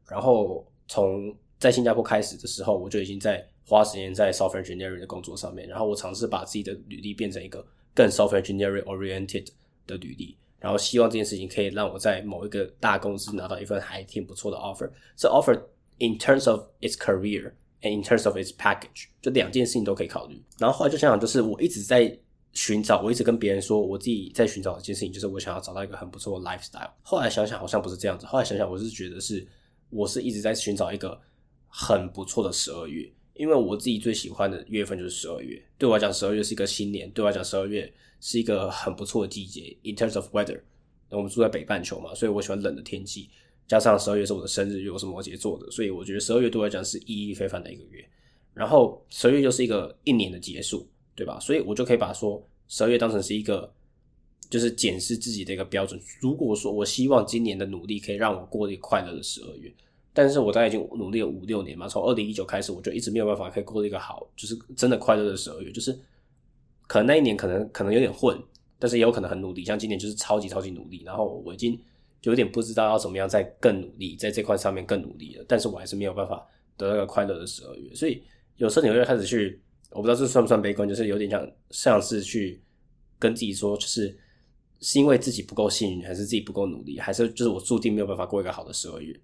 [0.09, 9.47] 然后从在新加坡开始的时候，我就已经在花时间在 software engineering 的工作上面，然后我尝试把自己的履历变成一个更 software engineering oriented
[9.87, 10.37] 的履历。
[10.61, 14.89] 然后希望这件事情可以让我在某一个大公司拿到一份还挺不错的 offer。
[15.17, 15.59] 这 offer
[15.99, 20.41] in terms of its career and in terms of its package，就两件事情都可以考虑。
[20.59, 22.17] 然后后来就想想，就是我一直在
[22.53, 26.91] 寻找，我一直跟别人说，我自己在寻找一件事情，就是我想要找到一个很不错的 lifestyle。
[27.03, 29.47] 后来想想好像不是这样子，后来想想我是觉得是，
[29.89, 31.19] 我是一直在寻找一个
[31.69, 33.11] 很不错的十二月，
[33.41, 35.61] 因为我自己最喜欢的月份就是十二月。
[35.79, 37.91] 对我来讲，十二月是一个新年，对我来讲，十二月。
[38.23, 40.61] 是一个很不错的季节，in terms of weather
[41.09, 41.17] 那。
[41.17, 43.31] 我们住在北半球嘛，所以我喜欢冷的天气。
[43.67, 48.07] 加上十二月是我的生日，又是摩羯座的，所以我觉得十二月对我来讲是意义非凡的一个月。
[48.53, 51.41] 然后十二月又是一个一年的结束，对吧？
[51.41, 53.73] 所以我就可以把说十二月当成是一个，
[54.51, 55.99] 就是检视自己的一个标准。
[56.21, 59.73] 如果说我希望今年的努力可以让我过一个快乐的十二月，
[60.23, 65.99] 但是我大概已经努力了五六年嘛，从二零一九开始，我就一直没有办法可以过一个好，就是真的快乐的十二月，就是。
[66.87, 68.37] 可能那一年可能可能有点混，
[68.77, 69.65] 但是也有可能很努力。
[69.65, 71.81] 像今年就是超级超级努力，然后我已经
[72.23, 75.45] 有点不知道要怎么样再更努力，在这块上面更努力了。
[75.47, 76.45] 但是我还是没有办法
[76.77, 78.21] 得到个快乐的十二月，所以
[78.57, 82.61] 有时候你会开始去，我不知道这算不算悲观，就是有点像像是去
[83.21, 84.19] 跟自己说，就是
[84.81, 89.17] 是因为自己不够幸运，还是自己不够努力，还是就是我注定没有办法过一个好的十二月。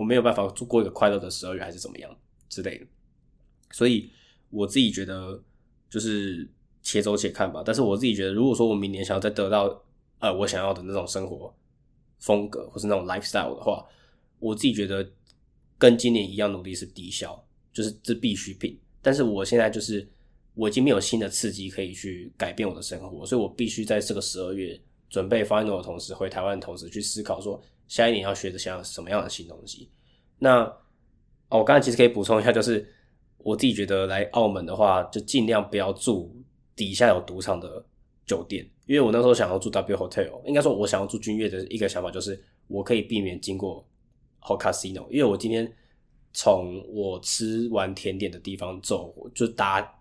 [0.00, 2.10] 我没有办法度过一个快乐的十二月，还是怎么样
[2.48, 2.86] 之类的。
[3.70, 4.10] 所以
[4.48, 5.38] 我自己觉得
[5.90, 6.48] 就是
[6.80, 7.62] 且走且看吧。
[7.62, 9.84] 但是我自己觉得，如果说我明年想要再得到
[10.18, 11.54] 呃我想要的那种生活
[12.18, 13.86] 风格或是那种 lifestyle 的话，
[14.38, 15.06] 我自己觉得
[15.76, 18.80] 跟今年一样努力是低效，就是这必需品。
[19.02, 20.08] 但是我现在就是
[20.54, 29.90] 我已经没有新的刺激可以去改变我的生活，所以我必须在这个十二月准备 final 的同时，回台湾的同时去思考说下一年要学的像什么样的新东西。
[30.38, 30.62] 那
[31.48, 32.88] 哦，我刚才其实可以补充一下，就是
[33.38, 36.32] 我自己觉得来澳门的话，就尽量不要住
[36.76, 37.84] 底下有赌场的
[38.24, 43.84] 酒店，因为我那时候想要住 W Hotel，应该说我想要住君悦的一个想法就是我可以避免经过
[44.38, 45.70] h o Casino，因为我今天。
[46.32, 50.00] 从我吃完甜点的地方走，就搭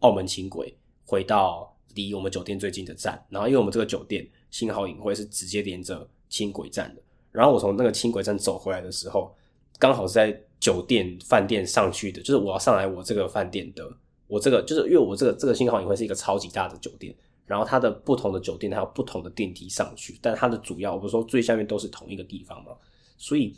[0.00, 3.24] 澳门轻轨回到离我们酒店最近的站。
[3.30, 7.00] 然后，因为我们这个酒店新豪影会是直接连着轻轨站的。
[7.32, 9.34] 然后我从那个轻轨站走回来的时候，
[9.78, 13.90] 刚好是在酒店饭店上去的，就是我要上来我这个饭店的。
[14.28, 17.12] 我这个就是因为我这个这个新号也会是一个超级大的酒店，
[17.44, 22.72] 然后它的不同的酒店它有不同的电梯上去，但它的主要我不是说最下面都是同一个地方嘛，
[23.16, 23.56] 所以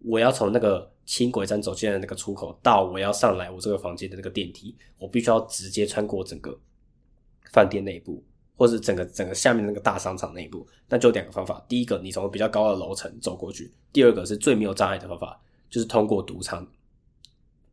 [0.00, 0.90] 我要从那个。
[1.04, 6.56] 轻轨站走进来那个出口，到我要上来我这个房间的那个电梯，我必须要直接穿过整个
[7.52, 8.22] 饭店内部，
[8.62, 10.64] 或是整个整个下面那个大商场内部。
[10.88, 16.64] 那就两个方法：第一个，你从比较高的楼层走过去；第二个是最没有障碍的方法，就是通过赌场。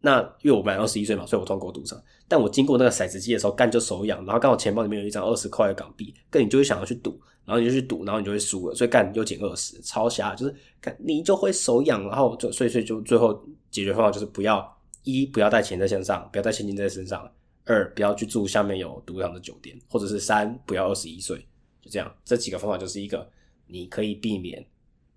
[0.01, 2.01] 那因为我本来二十一岁嘛，所以我通过赌场。
[2.27, 13.33] 但我经过那个骰子机的时候，干就手痒，然后刚好钱包里面有一张二十块的港币，跟你就会想要去赌，然后你就去赌，然后你就会输了，所以干又减二十，超瞎，就是干你就会手痒，然后就所以所以就最后
[13.69, 14.65] 解决方法就是不要
[15.03, 17.29] 一不要带钱在身上，不要带现金在身上，
[17.65, 21.37] 二不要去住下面有赌场的酒店，或者是三不要二十一岁，
[21.81, 23.29] 就这样，这几个方法就是一个
[23.67, 24.65] 你可以避免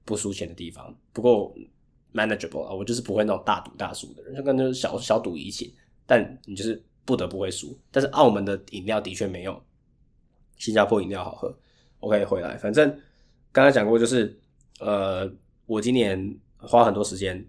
[0.04, 0.94] 不输钱的地方。
[1.12, 1.54] 不过。
[2.14, 5.72] manageable 啊，我就是不会那种大赌大输的人，就跟就是小小赌怡情，
[6.04, 7.74] 但你就是不得不会输。
[7.90, 9.64] 但是澳门的饮料的确没有
[10.58, 11.58] 新加坡饮料好喝。
[12.00, 13.00] OK，回来，反正
[13.50, 14.38] 刚才讲过，就是
[14.78, 15.26] 呃，
[15.64, 17.42] 我今年花很多时间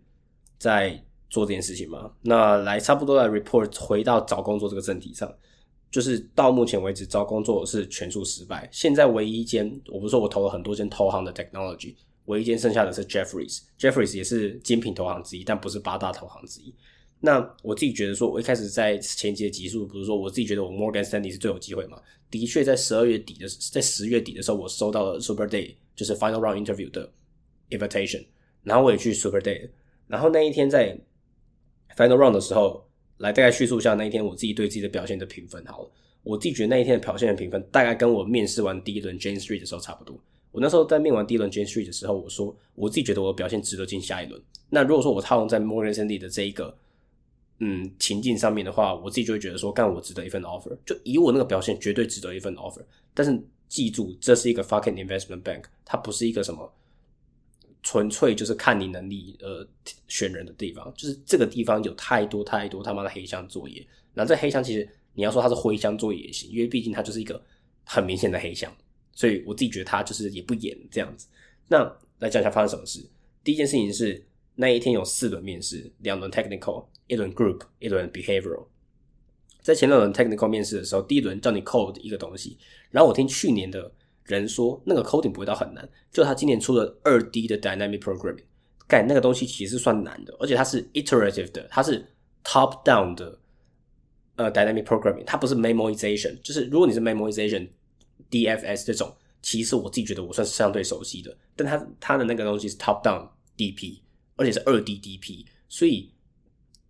[0.57, 0.97] 在
[1.33, 2.11] 做这件事情嘛。
[2.21, 5.33] 那来差不多来 report 回到找工作这个正题上，
[5.89, 8.69] 就是到目前为止找工作是全数失败。
[8.71, 11.95] 现在唯一一间，我不是说我投了很多间投行的 technology。
[12.25, 16.71] 唯一间剩下的是 Jeffries，Jeffries 也是精品投行之一，但不是八大投行之一。
[17.19, 21.99] 那我自己觉得说，我一开始在前期的集数不是说我自己觉得我 Morgan Stanley 是最有机会嘛？
[22.29, 27.11] 的确，在十二月底的，在十月底的时候，我收到了 Super Day，就是 Final Round Interview 的
[27.69, 28.25] invitation，
[28.63, 29.69] 然后我也去 Super Day。
[30.07, 30.97] 然后那一天在
[31.95, 32.85] Final Round 的时候，
[33.17, 35.91] 来大概叙述一下那一天我自己对自己的表现的评分好了。
[36.23, 40.17] 我自己觉得那一天的表现的评分，大概跟我面试完第一轮 Jane Street 的时候差不多。
[40.51, 44.41] 我那时候在面完第一轮 Jane Street 的时候，我说我自己觉得我的表现值得进下一轮。
[44.69, 46.75] 那如果说我套用在 Morgan Stanley 的这一个
[47.59, 52.81] 嗯情境上面的话，我自己就会觉得说，干我值得一份 offer，就以我那个表现绝对值得一份 offer。
[53.13, 56.71] 但是记住，这是一个 fucking investment bank，它不是一个什么
[57.83, 59.67] 纯粹就是看你能力呃
[60.07, 63.85] 选人的地方，就是这个地方有太多太多他妈的黑箱作业。
[64.13, 67.43] 然后这黑箱其实你要说它是灰箱作业也行，因为毕竟它就是一个
[67.83, 68.73] 很明显的黑箱。
[69.11, 71.27] 所以我自己觉得它就是也不演这样子。
[71.67, 71.83] 那
[72.19, 73.05] 来讲一下发生什么事。
[73.43, 78.65] 第一件事情是那一天有四轮面试，两轮 technical，一轮 group，一轮 behavioral。
[79.61, 82.57] 在前两轮 technical 面试的时候，第一轮叫你 code 一个东西，
[82.91, 83.91] 然后我听去年的
[84.25, 88.43] 人说那个 coding 不会到很难，就他今年出了二 D 的 dynamic programming，
[88.87, 92.05] 干那个东西其实算难的，而且它是 iterative 的，它是
[92.43, 93.39] top down 的
[94.35, 97.69] 呃 dynamic programming，它不是 memoization，就是如果你是 memoization。
[98.31, 103.99] DFS 这种，其实我自己觉得我算是相对熟悉的，但它它的那个东西是 top down DP，
[104.35, 106.11] 而且是二 D DP，所以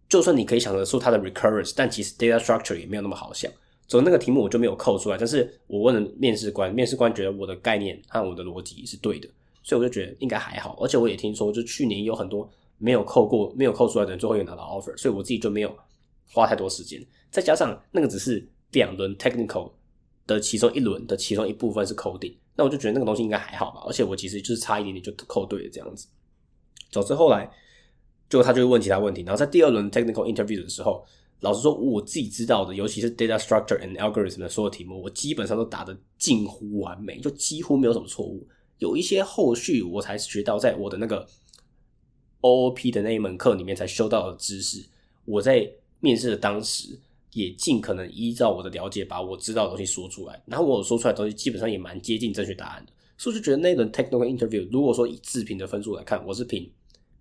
[0.08, 3.52] 就算你可以想得出它的 recurrence，但其实 data structure 也没有那么好想。
[3.94, 9.30] 所以那个题目我就没有扣出来，但是我问了面试官，面试官觉得我的概念和我的逻辑是对的，
[9.62, 10.76] 所以我就觉得应该还好。
[10.82, 15.72] 而且我也听说，就去年有很多没有扣过、没有扣出来的人，最后也拿到 offer，所以我自己就没有
[16.32, 17.00] 花太多时间。
[17.30, 19.72] 再加上那个只是两轮 technical。
[20.26, 26.08] 的其中一轮的其中一部分是扣定，那我就觉得那个东西应该还好吧，而且我其实就是差一点点就扣对了这样子。
[26.92, 27.52] 总之后来
[28.30, 31.06] 就他就会问其他问题，然后在第二轮 technical interview 的时候，
[31.44, 38.48] 老实说我自己知道的，尤其是 data structure and algorithm 的所有题目，我基本上都答的近乎完美，就几乎没有什么错误。
[38.80, 41.28] 有一些后续我才学到，在我的那个
[42.42, 44.84] OOP 的那一门课里面才修到的知识，
[45.26, 47.00] 我在面试的当时。
[47.36, 50.40] 也尽可能依照我的了解，把我知道的东西说出来。
[50.46, 56.72] 然后我说出来的东西基本上也蛮接近正确答案的，所以就觉得那轮 technical interview，如果说以自评的分数来看，我是评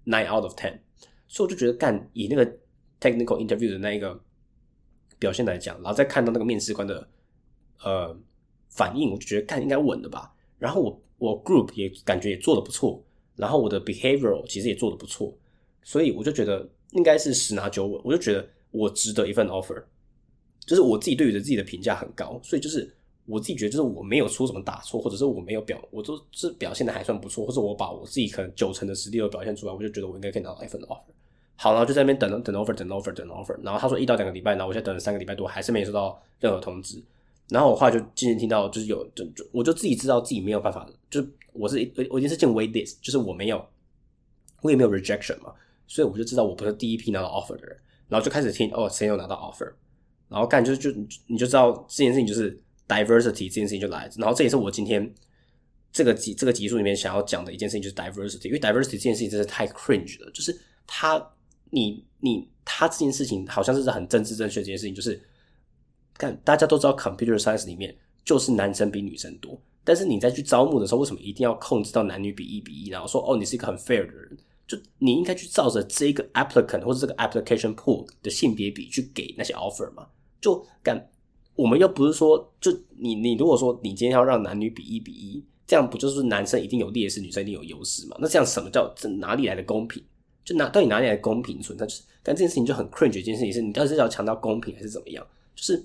[0.04, 0.78] nine out of ten，
[1.28, 2.44] 所以我就觉得干以那个
[3.02, 4.18] technical interview 的那一个
[5.18, 7.08] 表现来讲，然后再看到那个面试官的
[7.82, 8.16] 呃
[8.68, 10.32] 反应，我就觉得看应该稳的吧。
[10.58, 15.36] 然后我我 group 也感觉也做的不错，然后我的 behavior 其实也做的不错，
[15.82, 19.82] 所以我就觉得应该是十拿九稳，我就觉得我值得一份 offer，
[20.64, 22.94] 就是我自己对于的自己的评价很高，所以就是
[23.26, 31.12] 我自己觉得就是我没有出什么大错，或者是我没有表，我都是表现的还算不错，或者我把我自己可能九成的实力都表现出来，我就觉得我应该可以拿到一份 offer。
[31.62, 37.00] 好，然后就在那边等等 offer，等 offer，等 offer，然后他说一到两个礼拜，然后我现在等了三个礼拜多，还是没收到任何通知。
[37.50, 41.76] 然后我后来就渐渐听到，就是有就就我就自己知道自己没有办法，就是我是
[42.10, 43.64] 我已经是进 wait list，就是我没有
[44.62, 45.54] 我也没有 rejection 嘛，
[45.86, 47.76] 所以我就知道我不是第一批拿到 offer 的人，
[48.08, 49.72] 然后就开始听哦谁有拿到 offer，
[50.28, 50.90] 然后干就就
[51.28, 55.14] 你就知道这件事情就是 diversity 这件事情就来，然后这也是我今天
[55.92, 61.24] 这个集这个集数里面想要讲的一件事情，就是 diversity，因为 diversity 这件事情真是太 cringe 了，就是他
[61.72, 65.20] 你你他这件事情好像是很政治正确这件事情，就是。
[66.18, 69.58] 看，大家都知道，computer science 里面就是男生比女生多。
[69.82, 72.90] 但是你在去招募的时候，为什么一定要控制到男女比一比一？
[72.90, 74.36] 然后说，哦，你是一个很 fair 的人，
[74.68, 80.06] 就你应该去照着这个 applicant 或者这个 application pool 的性别比去给那些 offer 嘛？
[80.38, 81.02] 就干，
[81.56, 88.16] 我们又不是说，就你你如果说你今天要让男女比一比一，这样不就是男生一定有劣势，女生一定有优势嘛？
[88.20, 90.04] 那这样什么叫这哪里来的公平？
[90.44, 91.86] 就哪到底哪里来公平存在？
[91.86, 95.26] 就是但这件事情就很 cringe 一件事情，是你到底是要强调公平还是怎么样？
[95.54, 95.84] 就是。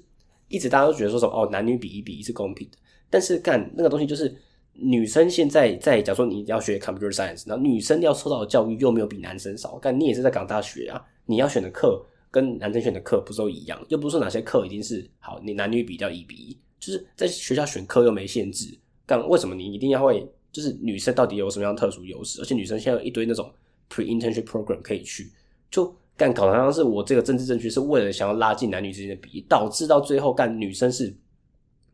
[0.50, 2.78] 一直大家都觉得说什么哦，男女比一比一是公平的，
[3.10, 4.34] 但是干那个东西就是
[4.72, 13.78] 女生现在在假如说你要学 computer science，然后女生要受到的教育又没有比男生少，干你也是在港大学啊，你要选的课跟男生选的课不是都一样？
[13.90, 18.74] 又不是说哪些课一定是好，你男女比较一比一，就是在学校选课又没限制，
[19.06, 20.26] 干为什么你一定要会？
[20.50, 22.42] 就是女生到底有什么样特殊优势？
[22.42, 23.52] 而且女生现在有一堆那种
[23.90, 25.32] pre internship program 可以去，
[25.72, 25.96] 就。
[26.18, 31.16] 干搞好像是我这个政治正确是为了想要拉近男女之间的比例，导致到最后干女生是，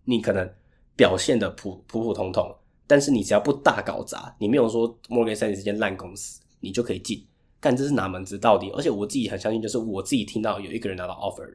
[0.05, 0.49] 你可能
[0.95, 2.49] 表现的普普普通通，
[2.87, 7.21] 但是你只要不大搞砸，你没有说摩根士丹利这间烂公司，你就可以进。
[7.59, 8.69] 干这是哪门子道理？
[8.69, 11.45] 而且我自己很相信，就是我自己听到有一个人拿到 offer，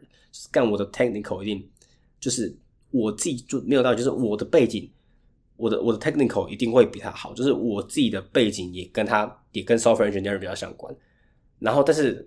[0.53, 1.67] 干我的 technical 一定
[2.21, 2.55] 就是
[2.91, 4.87] 我自己就没有道理，就是我的背景，
[5.59, 10.97] 我的我的 technical 一定会比他好，就是我自己的背景也跟他也跟 software engineer 比较相关，
[11.59, 12.27] 然后但是。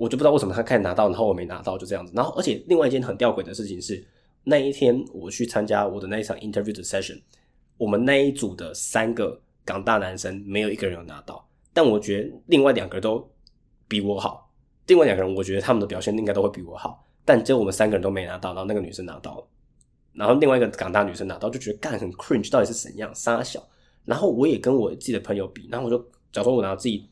[0.00, 2.10] 我就不知道为什么他开始拿到，然后我没拿到，就这样子。
[2.16, 4.02] 然后，而且另外一件很吊诡的事情是，
[4.44, 7.20] 那一天我去参加我的那一场 interview 的 session，
[7.76, 13.30] 我们那一组的三个港大男生没有一个人有拿到，但我觉得另外两个人都
[13.86, 14.50] 比我好。
[14.86, 19.46] 另外两个人，我觉得他们的表现应该都会比我好，但只有我们三个人都没拿到，然后那个女生拿到了，
[20.12, 23.66] 然后另外一个港大女生拿到，就觉得干很 cringe，到底是怎样傻小。
[24.04, 25.98] 然后我也跟我自己的朋友比，然后我就
[26.32, 27.06] 假如说我拿自己。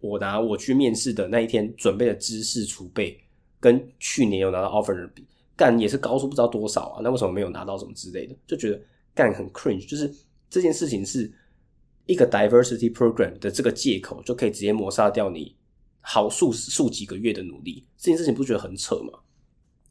[0.00, 3.18] 我拿我去面试的那一天准备的知识储备，
[3.58, 7.00] 跟去年有拿到 offer 的比，干也是高出不知道多少啊！
[7.02, 8.36] 那为什么没有拿到什么之类的？
[8.46, 8.78] 就觉得
[9.14, 10.14] 干很 cringe，就是
[10.50, 11.32] 这件事情是
[12.04, 15.56] 一个 diversity program 的这个借口，就可以直接抹杀掉你
[16.02, 17.82] 好数数几个月的努力。
[17.96, 19.18] 这件事情不觉得很扯吗？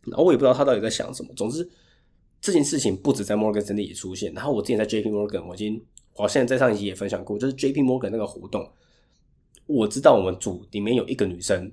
[0.03, 1.33] 然后我也不知道他到底在想什么。
[1.35, 1.67] 总之，
[2.43, 4.33] 这件事情不止在 Morgan 真里也出现。
[4.33, 5.81] 然后我之前在 JP Morgan，我已经
[6.13, 8.69] 我现在在上一集也分享过，就是 JP Morgan 那个活动。
[9.65, 11.71] 我知道我们组里面有一个女生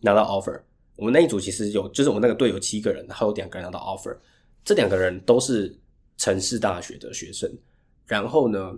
[0.00, 0.60] 拿到 offer，
[0.96, 4.16] 我们那一组其实有，就是我们那个队有七个人，然后有两个人拿到 offer，
[4.64, 5.78] 这两个人都是
[6.16, 7.48] 城市大学的学生。
[8.04, 8.76] 然后呢，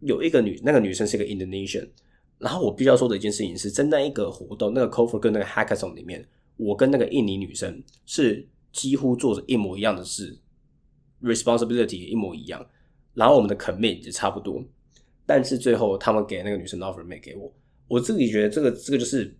[0.00, 1.90] 有一个女，那个女生是一个 Indonesian。
[2.38, 10.36] 然后我必须要说的一件事情是，在那一个活动，那个 cover 跟那个 hackathon 里面，我跟那个印尼女生是几乎做着一模一样的事
[11.22, 12.66] ，responsibility 也一模一样，
[13.14, 14.62] 然后我们的 commit 也差不多。
[15.24, 17.50] 但是最后他们给那个女生 offer 没给我，
[17.86, 19.34] 我自己觉得这个这个就是，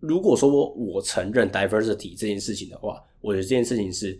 [0.00, 4.18] 如果说我承认 diversity 这件事情的话，我觉得这件事情是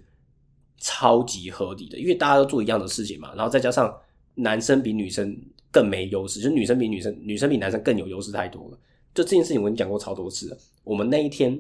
[0.77, 3.93] 超级合理的，因为大家都做一样的事情嘛，然后再加上
[4.35, 5.37] 男生比女生
[5.73, 8.79] 更没优势，就女生比女生女生比男生更有优势太多了。
[9.15, 10.59] 就这件事情我跟你讲过超多次了。
[10.85, 11.59] 我们那一天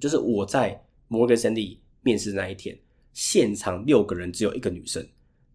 [0.00, 2.78] 就是我在摩根森里面试那一天，
[3.12, 5.06] 现场六个人只有一个女生，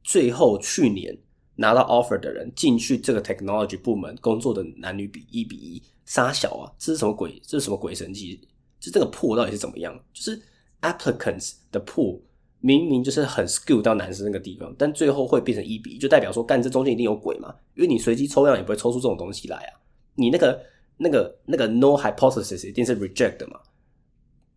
[0.04, 1.18] 最后去年。
[1.56, 6.66] 拿到 offer 的人进去这个 technology 部门工作的男女比一比一，杀小啊！
[6.80, 7.40] 这是什么鬼？
[7.46, 8.42] 这是什么鬼神奇？
[8.80, 9.96] 就这个破到底是怎么样？
[10.12, 10.42] 就是
[10.82, 12.20] applicants 的破
[12.60, 17.54] 明明就是很 skill 到男生那个地方，但最后会变成一比一，就代表说干这中间一定有鬼嘛？
[17.76, 19.80] 因为你随机抽样也不会抽出这种东西来啊！
[20.16, 20.60] 你那个
[20.98, 23.60] 那个那个 no hypothesis 一定是 reject 的嘛？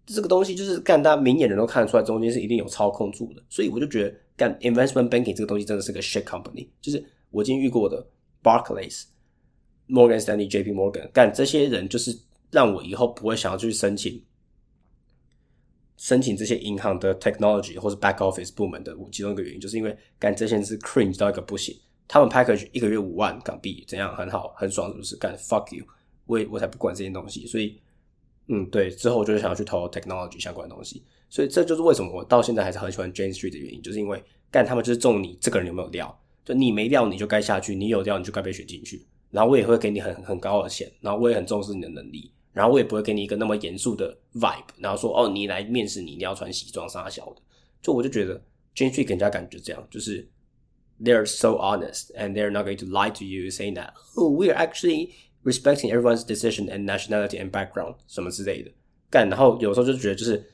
[0.07, 6.69] 这个东西就是干，大家明眼人都看得出来，中间是一定有操控住的，所以我就觉得干 investment banking 这个东西真的是个 shit company。
[6.81, 8.07] 就是我今天遇过的
[8.43, 12.17] Barclays，Morgan Stanley、J P Morgan，干这些人就是
[12.53, 14.23] 让我以后不会想要去申请
[15.97, 21.77] 申请这些银行的 technology 或者 back office 部门的其中一个原因，就是因为干这些是 cringe 到一个不行。
[22.07, 25.17] 他们 package 一个月五万港币，怎样很好很爽，是不是？
[25.17, 25.85] 干 fuck you，
[26.27, 27.45] 我也我才不管这些东西。
[27.49, 27.81] 所以，
[28.49, 31.03] 嗯，对，之后我就是想要去投 technology 相关的东西。
[31.29, 39.05] 所以这就是为什么我到现在还是很喜欢 Jane Street 的原因，就是因为干他们就是重你这个人有没有料，就你没料你就该下去，你有料你就该被选进去。
[39.33, 47.43] 然后我也会给你很很高的钱，然后我也很重视你的能力，然后我也不会给你一个那么严肃的 vibe，然后说哦你来面试你你要穿西装啥小的，
[47.83, 48.41] 就我就觉得
[48.77, 50.27] Jane Street 给人家感觉这样，就是
[51.03, 54.55] they're so honest and they're not going to lie to you saying that oh we're
[54.55, 55.11] actually
[55.47, 58.71] respecting everyone's decision and nationality and background 什么之类的
[59.09, 60.45] 干，然后有时候就觉得就是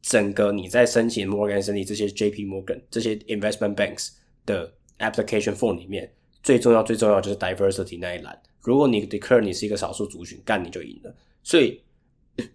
[0.00, 4.12] 整个你在申请 Morgan Stanley 这些 JP Morgan 这些 investment banks
[4.46, 6.10] 的 application form 里面。
[6.42, 11.14] 最重要最重要就是 diversity 那一栏，如果你 declare 你是一个少数族群，干你就赢了。
[11.42, 11.78] 所以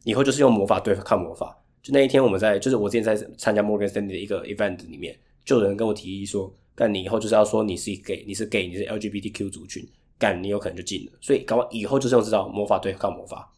[0.04, 1.56] 以后就是用魔法对抗魔法。
[1.84, 5.16] 就那一天我们在，就是我之前在参加 Morgan Stanley 的一个 event 里面，
[5.46, 11.12] 就有人跟我提议说，干你以后就是要说你是 gay，你是 gay，你是 LGBTQ 族群，干你有可能就进了。
[11.22, 13.52] 所以搞不好以后就是用这招魔法对抗魔法，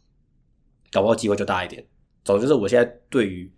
[0.91, 1.85] 搞不好机会就大一点。
[2.23, 3.51] 总之是我现在对于。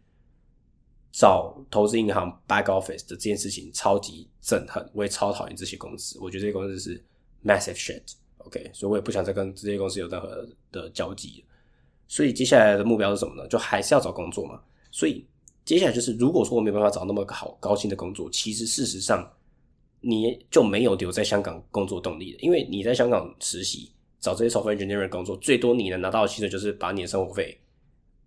[1.11, 6.19] 找投资银行 back office 的这件事情超级憎恨，我也超讨厌这些公司。
[6.21, 7.03] 我觉得这些公司是
[7.43, 11.43] massive shit，OK，所以我也不想再跟这些公司有任何的交集。
[12.07, 13.47] 所以接下来的目标是什么呢？
[13.47, 14.61] 就还是要找工作嘛。
[14.91, 15.27] 所以
[15.65, 19.27] 接下来就是，如果说我没有办法找那么好高薪的工作，其实事实上
[20.01, 27.59] 你就没有留在香港工作动力了，因为你在香港实习找这些 software engineer 工作，最多你能拿到的薪水就是把你的生活费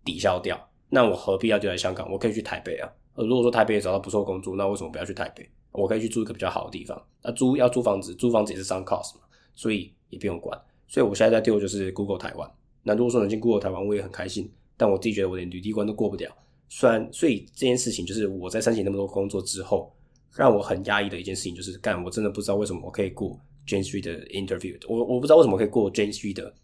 [0.05, 0.59] 抵消掉。
[0.89, 2.11] 那我何必要留在香港？
[2.11, 2.91] 我可以去台北啊。
[3.15, 5.49] 呃，如果说台北也找到不错工作，那为什么不要去台北？
[5.71, 7.03] 我可以去住一个比较好的地方。
[7.23, 9.23] 那租要租房子，租房子也是上 cost 嘛，
[9.55, 10.61] 所以也不用管。
[10.87, 12.51] 所以我现在在丢就是 Google 台湾。
[12.83, 14.53] 那如果说能进 Google 台湾，我也很开心。
[14.77, 16.31] 但我自己觉得我连履历关都过不了。
[16.69, 19.95] 虽然，所以这件事情就是我在申请那么多工作之后，
[20.35, 24.77] 让我很压抑的一件事情就是，干我真的不知道为什么我可以过 Jane Street 的 interview。
[24.89, 26.55] 我我不知道为什么可以过 Jane Street 的，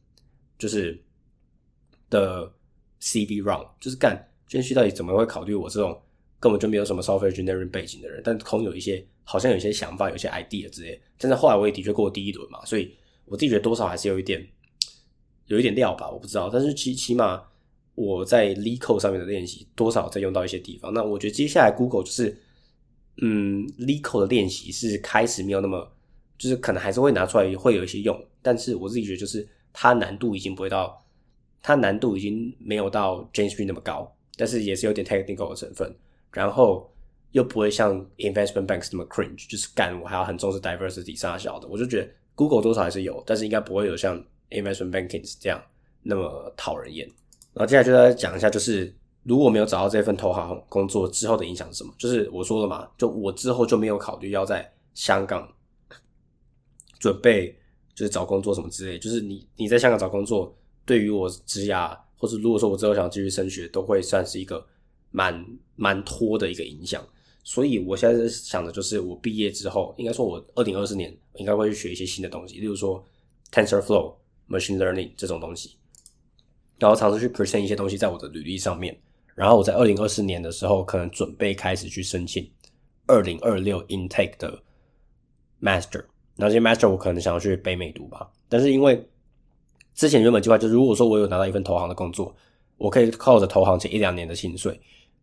[0.59, 0.99] 就是
[2.11, 2.51] 的
[3.01, 4.25] CV round，就是干。
[4.47, 6.01] 军区到底怎么会考虑我这种
[6.41, 8.23] 根本就没有什么 software engineering 背景的人？
[8.25, 10.99] 但空有一些好像有一些想法、有些 idea 之类。
[11.19, 12.91] 但是后来我也的确过第一轮嘛，所以
[13.27, 14.43] 我自己觉得多少还是有一点
[15.49, 16.49] 有一点料吧，我不知道。
[16.49, 17.43] 但是起起码
[17.95, 20.95] 我在 l e c o 上面的练习多少在用到一些地方。
[20.95, 22.35] 那我觉得接下来 Google 就是
[23.21, 25.91] 嗯 l e c o 的练习是开始没有那么
[26.37, 31.05] 就是可能还是会拿出来会有一些用，但是我自己觉得就是它难度已经不会到
[31.63, 34.15] 它难度已经没有到 James Street 那么高。
[34.41, 35.93] 但是也是有点 technical 的成分，
[36.31, 36.89] 然后
[37.33, 44.17] 又不会像 investment banks 那么 cringe，就是干我还要很重视 diversity 啥小的，我就觉得 Google 多少还是有，但是应该不会有像
[44.51, 45.61] investment banking 这样
[46.05, 47.05] 那么讨人厌。
[47.53, 51.93] 然后接下来就来讲一下，就是如果没有找到这份投行工作之后的影响是什么？
[51.99, 55.49] 就是我说了嘛，就我之后就没有考虑要在香港
[56.99, 57.57] 准备
[57.95, 61.97] 就是找工作什么之类，就是你你在香港找工作对于我职涯。
[62.21, 64.67] 或者如果说我之后想继续升学，都会算是一个
[65.13, 65.47] 蛮
[65.77, 67.01] 蛮拖的一个影响。
[67.45, 73.01] 所以我现在想的就是，我毕业之后，应该说我二零二四年应该会去学一些新的东西，例如说
[73.53, 74.17] TensorFlow、
[74.49, 75.77] Machine Learning 这种东西，
[76.77, 79.01] 然后尝试去 present 一些东西在我的履历上面。
[79.39, 82.51] 然后我在二零二四年的时候，可能准备开始去申请
[83.07, 84.61] 二零二六 intake 的
[85.63, 86.05] Master。
[86.35, 89.09] 那些 Master 我可能想要去北美读吧，但是因为
[89.95, 92.35] 之前原本计划就是，如果说我有拿到一份投行的工作，
[92.77, 94.81] 我可以靠着投行这一两年的薪水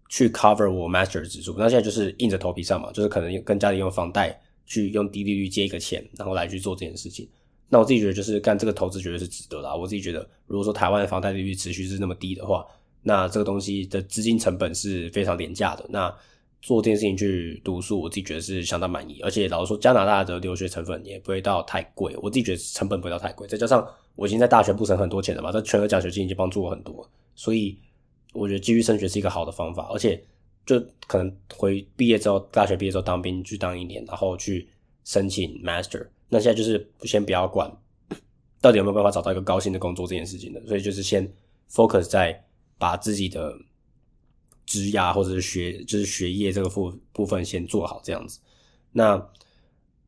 [0.08, 1.54] 去 cover 我 master 的支出。
[1.58, 7.28] 那现在就是硬着头皮上嘛，就是可能跟家里用房贷去用低利率借一个钱，然后来去做这件事情。
[7.68, 9.78] 那我自己觉得就是干这个投资绝对是值得的。
[9.78, 12.66] 我自己觉得，如果说台湾的房贷利率持续是那么低的话，
[13.08, 15.86] 那这个东西的资金成本是非常廉价的。
[15.90, 16.14] 那
[16.62, 19.22] 做这件事情去读书，我自己觉得是相当满意。
[19.22, 23.88] 而且老实说，加拿大的留学成本也不会到太贵，我自己觉得成本不会到太贵，再加上。
[24.16, 27.78] 我已经在大学不省很多钱了嘛，这全额奖学金已经帮助我很多，所以
[28.32, 30.24] 我觉得继续升学是一个好的方法，而且
[30.66, 34.70] 就可能回毕业之后，大学毕业之后当兵去当一年，然后去
[35.04, 36.08] 申请 master。
[36.30, 37.70] 那现在就是先不要管
[38.62, 41.30] 到底有没有办法找到一个高薪的工作这件事情的，所以就是先
[41.70, 42.42] focus 在
[42.86, 43.58] 把自己的
[44.68, 48.40] 职涯或者是学就是学业这个部部分先做好这样子。
[48.92, 49.20] 那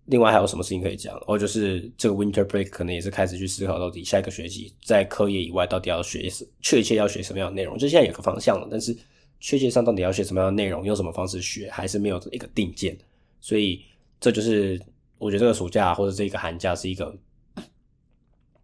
[0.05, 1.19] 另外还有什么事情可以讲？
[1.25, 7.75] 哦，就是这个 winter break 可能也是开始去思考到底下一个学期在课业以外到底要学什，确切要学什么样的内容。
[7.79, 8.95] 就现在有个方向了，但是
[9.39, 12.95] 确切上到底要学什么样的内容，用什么方式学，还是没有一个定见。
[13.41, 13.83] 所以
[14.19, 14.79] 这就是
[15.17, 17.17] 我觉得这个暑假或者这个寒假是一个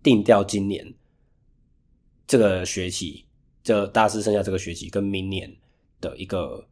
[0.03, 0.93] 定调今年
[2.27, 3.25] 这个学期，
[3.63, 5.51] 这大四剩下这个学期跟明年
[6.01, 6.63] 的一个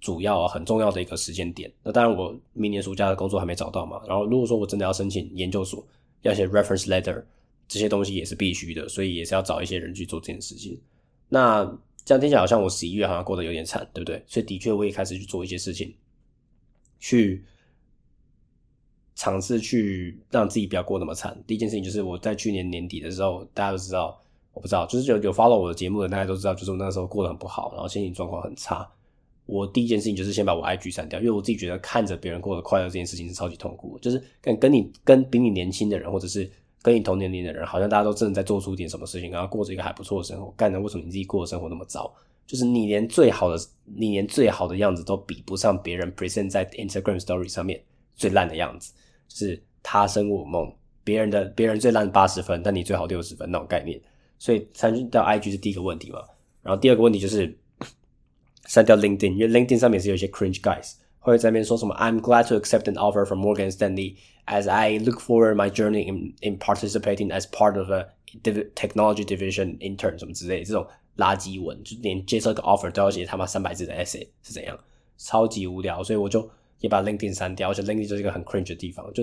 [0.00, 1.72] 主要很重要的一个时间点。
[1.82, 4.02] 那当然，我明年暑假的工作还没找到嘛。
[4.06, 5.86] 然后，如果说我真的要申请研究所，
[6.22, 7.22] 要写 reference letter
[7.68, 10.78] 这些东西也是必须的，所以也是要找一些人去做这件事情。
[11.28, 11.64] 那
[12.04, 14.22] 这样听起来好像我十一月好像过得有点惨，对不对？
[14.26, 15.94] 所以的确我也开始去做一些事情，
[16.98, 17.42] 去
[19.14, 21.42] 尝试去让自己不要过那么惨。
[21.46, 24.20] 第一件事情就是我在去年年底的时候，大家都知道，
[24.54, 28.88] 我不知道，就是有有 follow 我的节目的大家都知道，就是我那时候过得很不好，然后心情状况很差。
[29.46, 36.50] 我第一件事情就是先把我 IG 删掉，因为我自己觉得看着别人过得快乐这件事情是超级痛苦，就是跟跟你跟比你年轻的人，或者是
[36.80, 40.50] 跟你同年龄的人，好像大家都真的在做出一点什么事情，然后过着一个还不错的生活。
[40.56, 42.10] 干的为什么你自己过的生活那么糟？
[42.46, 47.82] 就是你连最好的你连最好的样子都比不上别人 present 在 Instagram Story 上面
[48.14, 48.92] 最烂的样子，
[49.28, 54.00] 是他生我梦，别人的别人最烂八十分，但你最好六十分那种概念。
[54.44, 56.20] 所以删掉 IG 是第一个问题嘛，
[56.62, 57.56] 然后第二个问题就是。
[58.66, 64.16] 删掉 LinkedIn，因为 LinkedIn 上面是有一些 cringe guys 会在那边说什么 I'm glad to accept an offer from Morgan Stanley
[64.46, 68.08] as I look forward my journey in in participating as part of a
[68.74, 70.86] technology division intern 什么之类的这种
[71.18, 74.78] 垃圾文，就连接受个 offer 都要写他妈三百字的 essay 是怎样，
[75.18, 76.48] 超级无聊，所以我就
[76.80, 79.22] 也把 LinkedIn 删掉，而且 LinkedIn 就是一个很 cringe 的地方，就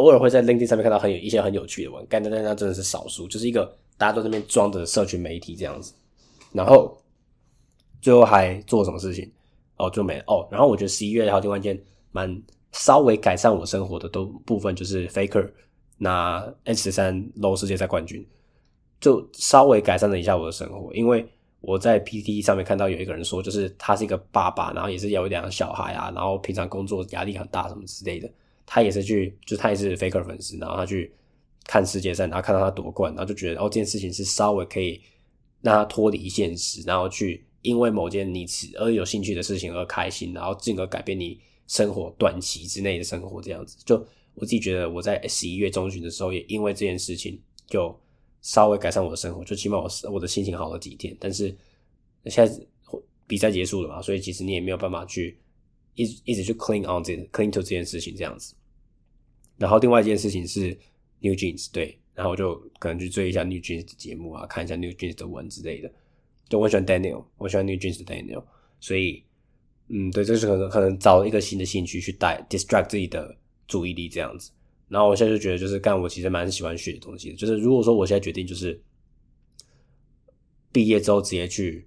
[0.00, 5.94] 偶尔会在 LinkedIn 上面看到很有一些很有趣的文，但但那真的是少数，就是一个大家都在那边装的社群媒体这样子，
[6.52, 6.98] 然后。
[8.02, 9.30] 最后还做什么事情？
[9.76, 10.44] 哦，就没哦。
[10.50, 11.80] 然后我觉得十一月还有另外一件
[12.10, 12.42] 蛮
[12.72, 15.48] 稍微改善我生活的都部分，就是 Faker
[15.98, 18.26] 拿 H 十三 Low 世界赛冠军，
[19.00, 20.92] 就稍微改善了一下我的生活。
[20.92, 21.24] 因为
[21.60, 28.28] 我在 PT 上面看到有一个人说，就是他是一个爸爸，然后也是有两个小孩啊，然后平常工作压力很大什么之类的。
[28.66, 31.14] 他也是去，就他也是 Faker 粉丝，然后他去
[31.66, 35.00] 看世界赛，然后看到他夺冠，然后就觉得哦，这件事情是稍微可以
[35.60, 37.46] 让他脱离现实，然后去。
[37.62, 38.44] 因为某件你
[38.74, 43.76] 而有兴趣的事情而开心，然后进而改变你生活短期之内的生活，这样子。
[43.86, 43.94] 就
[44.34, 47.96] 我自己觉得，我在十一月中旬的时候，也因为这件事情，就
[48.40, 51.16] 稍微改善我的生活，就起码我我的心情好了几天。
[51.20, 51.56] 但是
[52.26, 52.52] 现在
[53.28, 55.38] 比赛结束了嘛，所以其实你也没有办法去
[55.94, 58.56] 一直一直去 clean on 这 clean to 这件事情这样子。
[59.56, 60.76] 然后另外一件事情是
[61.22, 65.90] New Jeans，对，然后我就可能去追一下 New Jeans 的节目啊，看一下 New Jeans 的文之类的。
[66.48, 68.44] 就我喜欢 Daniel，我喜欢 New Jeans 的 Daniel，
[68.80, 69.24] 所以，
[69.88, 73.34] 嗯，对，这是可能可能找一个新的兴趣去带 distract 自己的
[73.66, 74.50] 注意力这样子。
[74.88, 77.36] 然后我现在就觉得，就是干我其实蛮喜欢学东西的。
[77.36, 78.78] 就是如果说我现在决定就是
[80.70, 81.86] 毕业之后直接去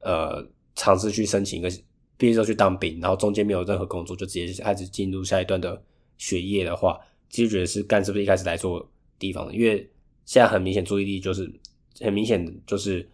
[0.00, 0.44] 呃
[0.74, 1.70] 尝试去申请一个
[2.16, 5.80] 毕业之后去当兵，然后中间没有任何工作，就直接开始进入下一段的
[6.16, 6.98] 学业的话，
[7.30, 9.54] 其实觉得是干是不是一开始来做地方的？
[9.54, 9.88] 因为
[10.24, 11.52] 现在很明显注意力就是
[12.00, 13.08] 很明显就是。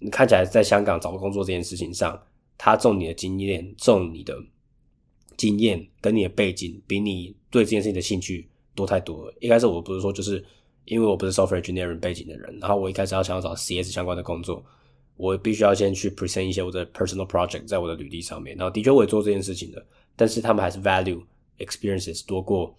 [0.00, 2.16] 你看起来在香港找工作这件事情上，
[2.56, 4.32] 他重你的经验，重你的
[5.36, 9.34] 经验跟你的背景，比你对这件事情的兴趣多太多了。
[9.40, 10.44] 一开始我不是说，就是
[10.84, 14.64] 因为我不是 software engineering 背景的人，然后我一开始要想要找 CS 相关的工作，
[15.16, 18.56] 我必须要先去 present 一些我的 personal project 在我的履历上面。
[18.56, 19.84] 然后的确我也做这件事情的，
[20.14, 21.20] 但是他们还是 value
[21.58, 22.77] experiences 多过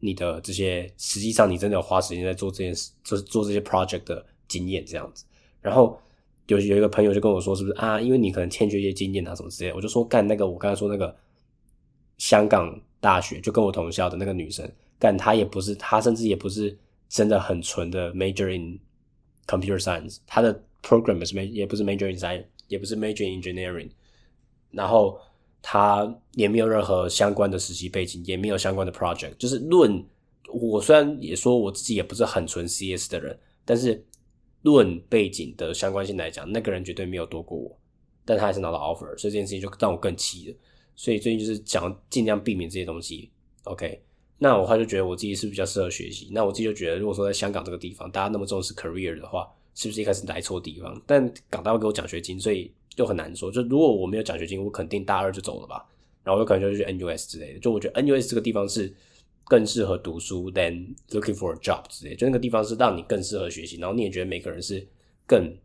[0.00, 5.24] 你的这些实际上你真的有花时间在做这件事，就是做这些 project 的经验这样子。
[5.60, 5.98] 然后。
[6.48, 8.00] 有有一个朋友就跟我说，是不是啊？
[8.00, 9.70] 因为你可能欠缺一些经验啊，什么之类。
[9.74, 11.14] 我就说干那个，我刚才说那个
[12.16, 14.66] 香港大学就跟我同校的那个女生，
[14.98, 16.74] 干她也不是，她甚至也不是
[17.06, 18.80] 真的很纯的 major in
[19.46, 23.90] computer science，她的 program 是 major 也不是 major in science，也不是 major in engineering，
[24.70, 25.20] 然后
[25.62, 29.34] 他也没有任何相关的实习背景，也没有相关的 project。
[29.36, 30.04] 就是论
[30.52, 34.04] 我虽然也说我自己也不是很纯 CS 的人，但是。
[34.62, 37.78] 论背景的相关性来讲，那个人绝对没有多过我，
[38.24, 40.56] 但他还是拿到 offer，所以这件事情就让我更气了。
[40.96, 43.30] 所以最近就是想尽量避免这些东西。
[43.62, 44.02] OK，
[44.36, 46.28] 那我他就觉得我自己是比较适合学习。
[46.32, 51.00] 那我自己就觉得，如果说在香港这个地方，大家那么重视 career 的话，是不是一开始来错地方？
[51.06, 53.50] 但港大会给我奖学金，所以就很难说。
[53.50, 55.86] 就如果我没有奖学金，我肯定大二就走了吧。
[56.24, 57.60] 然后有可能就去 NUS 之类的。
[57.60, 58.92] 就我觉得 NUS 这个地方是。
[59.50, 64.86] 更适合读书，than looking for a job 之类，就那个地方是让你更适合学习，然后你也觉得每个人是
[65.26, 65.56] 更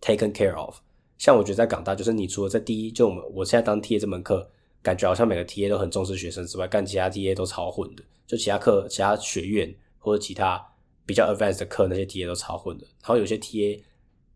[0.00, 0.76] taken care of。
[1.18, 4.48] 像我觉得在港大，就是你除了在第一，就我们我现在当 TA 这门课，
[4.80, 8.04] 感觉好像每个 TA 都很重视学生之外，干其他 TA 都超混的。
[8.28, 10.64] 就其他课、其他学院或者其他
[11.04, 12.86] 比较 advanced 的课，那些 TA 都超混的。
[13.02, 13.82] 然后有些 TA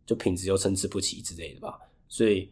[0.05, 1.79] 就品质又参差不齐之类的吧。
[2.09, 2.51] 所以，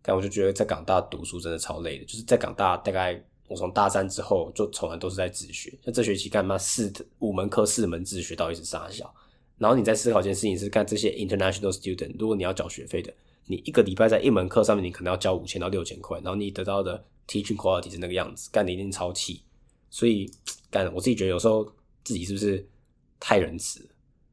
[0.00, 2.04] 但我就觉得在港大读书真的超累的。
[2.04, 3.22] 就是在港大大概。
[3.48, 9.12] 我从大三之后就从来都是在自学，像这学期干嘛四五门课四门自学，到底是啥小？
[9.58, 13.12] 然后你在思考一件事情是干这些 international student，如果你要缴学费的，
[13.44, 19.42] 你一个礼拜在一门课上面你可能要交五千到六千块，然后你得到的 teaching quality 是那个样子，干的一定超气。
[19.90, 20.32] 所以
[20.70, 21.62] 干我自己觉得有时候
[22.04, 22.66] 自己是不是
[23.20, 23.86] 太仁慈？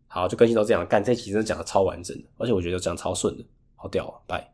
[0.08, 3.44] 好，就更新到这样，干这期真的讲的超完整的，而且我觉得讲超顺的，
[3.76, 4.54] 好屌啊，拜。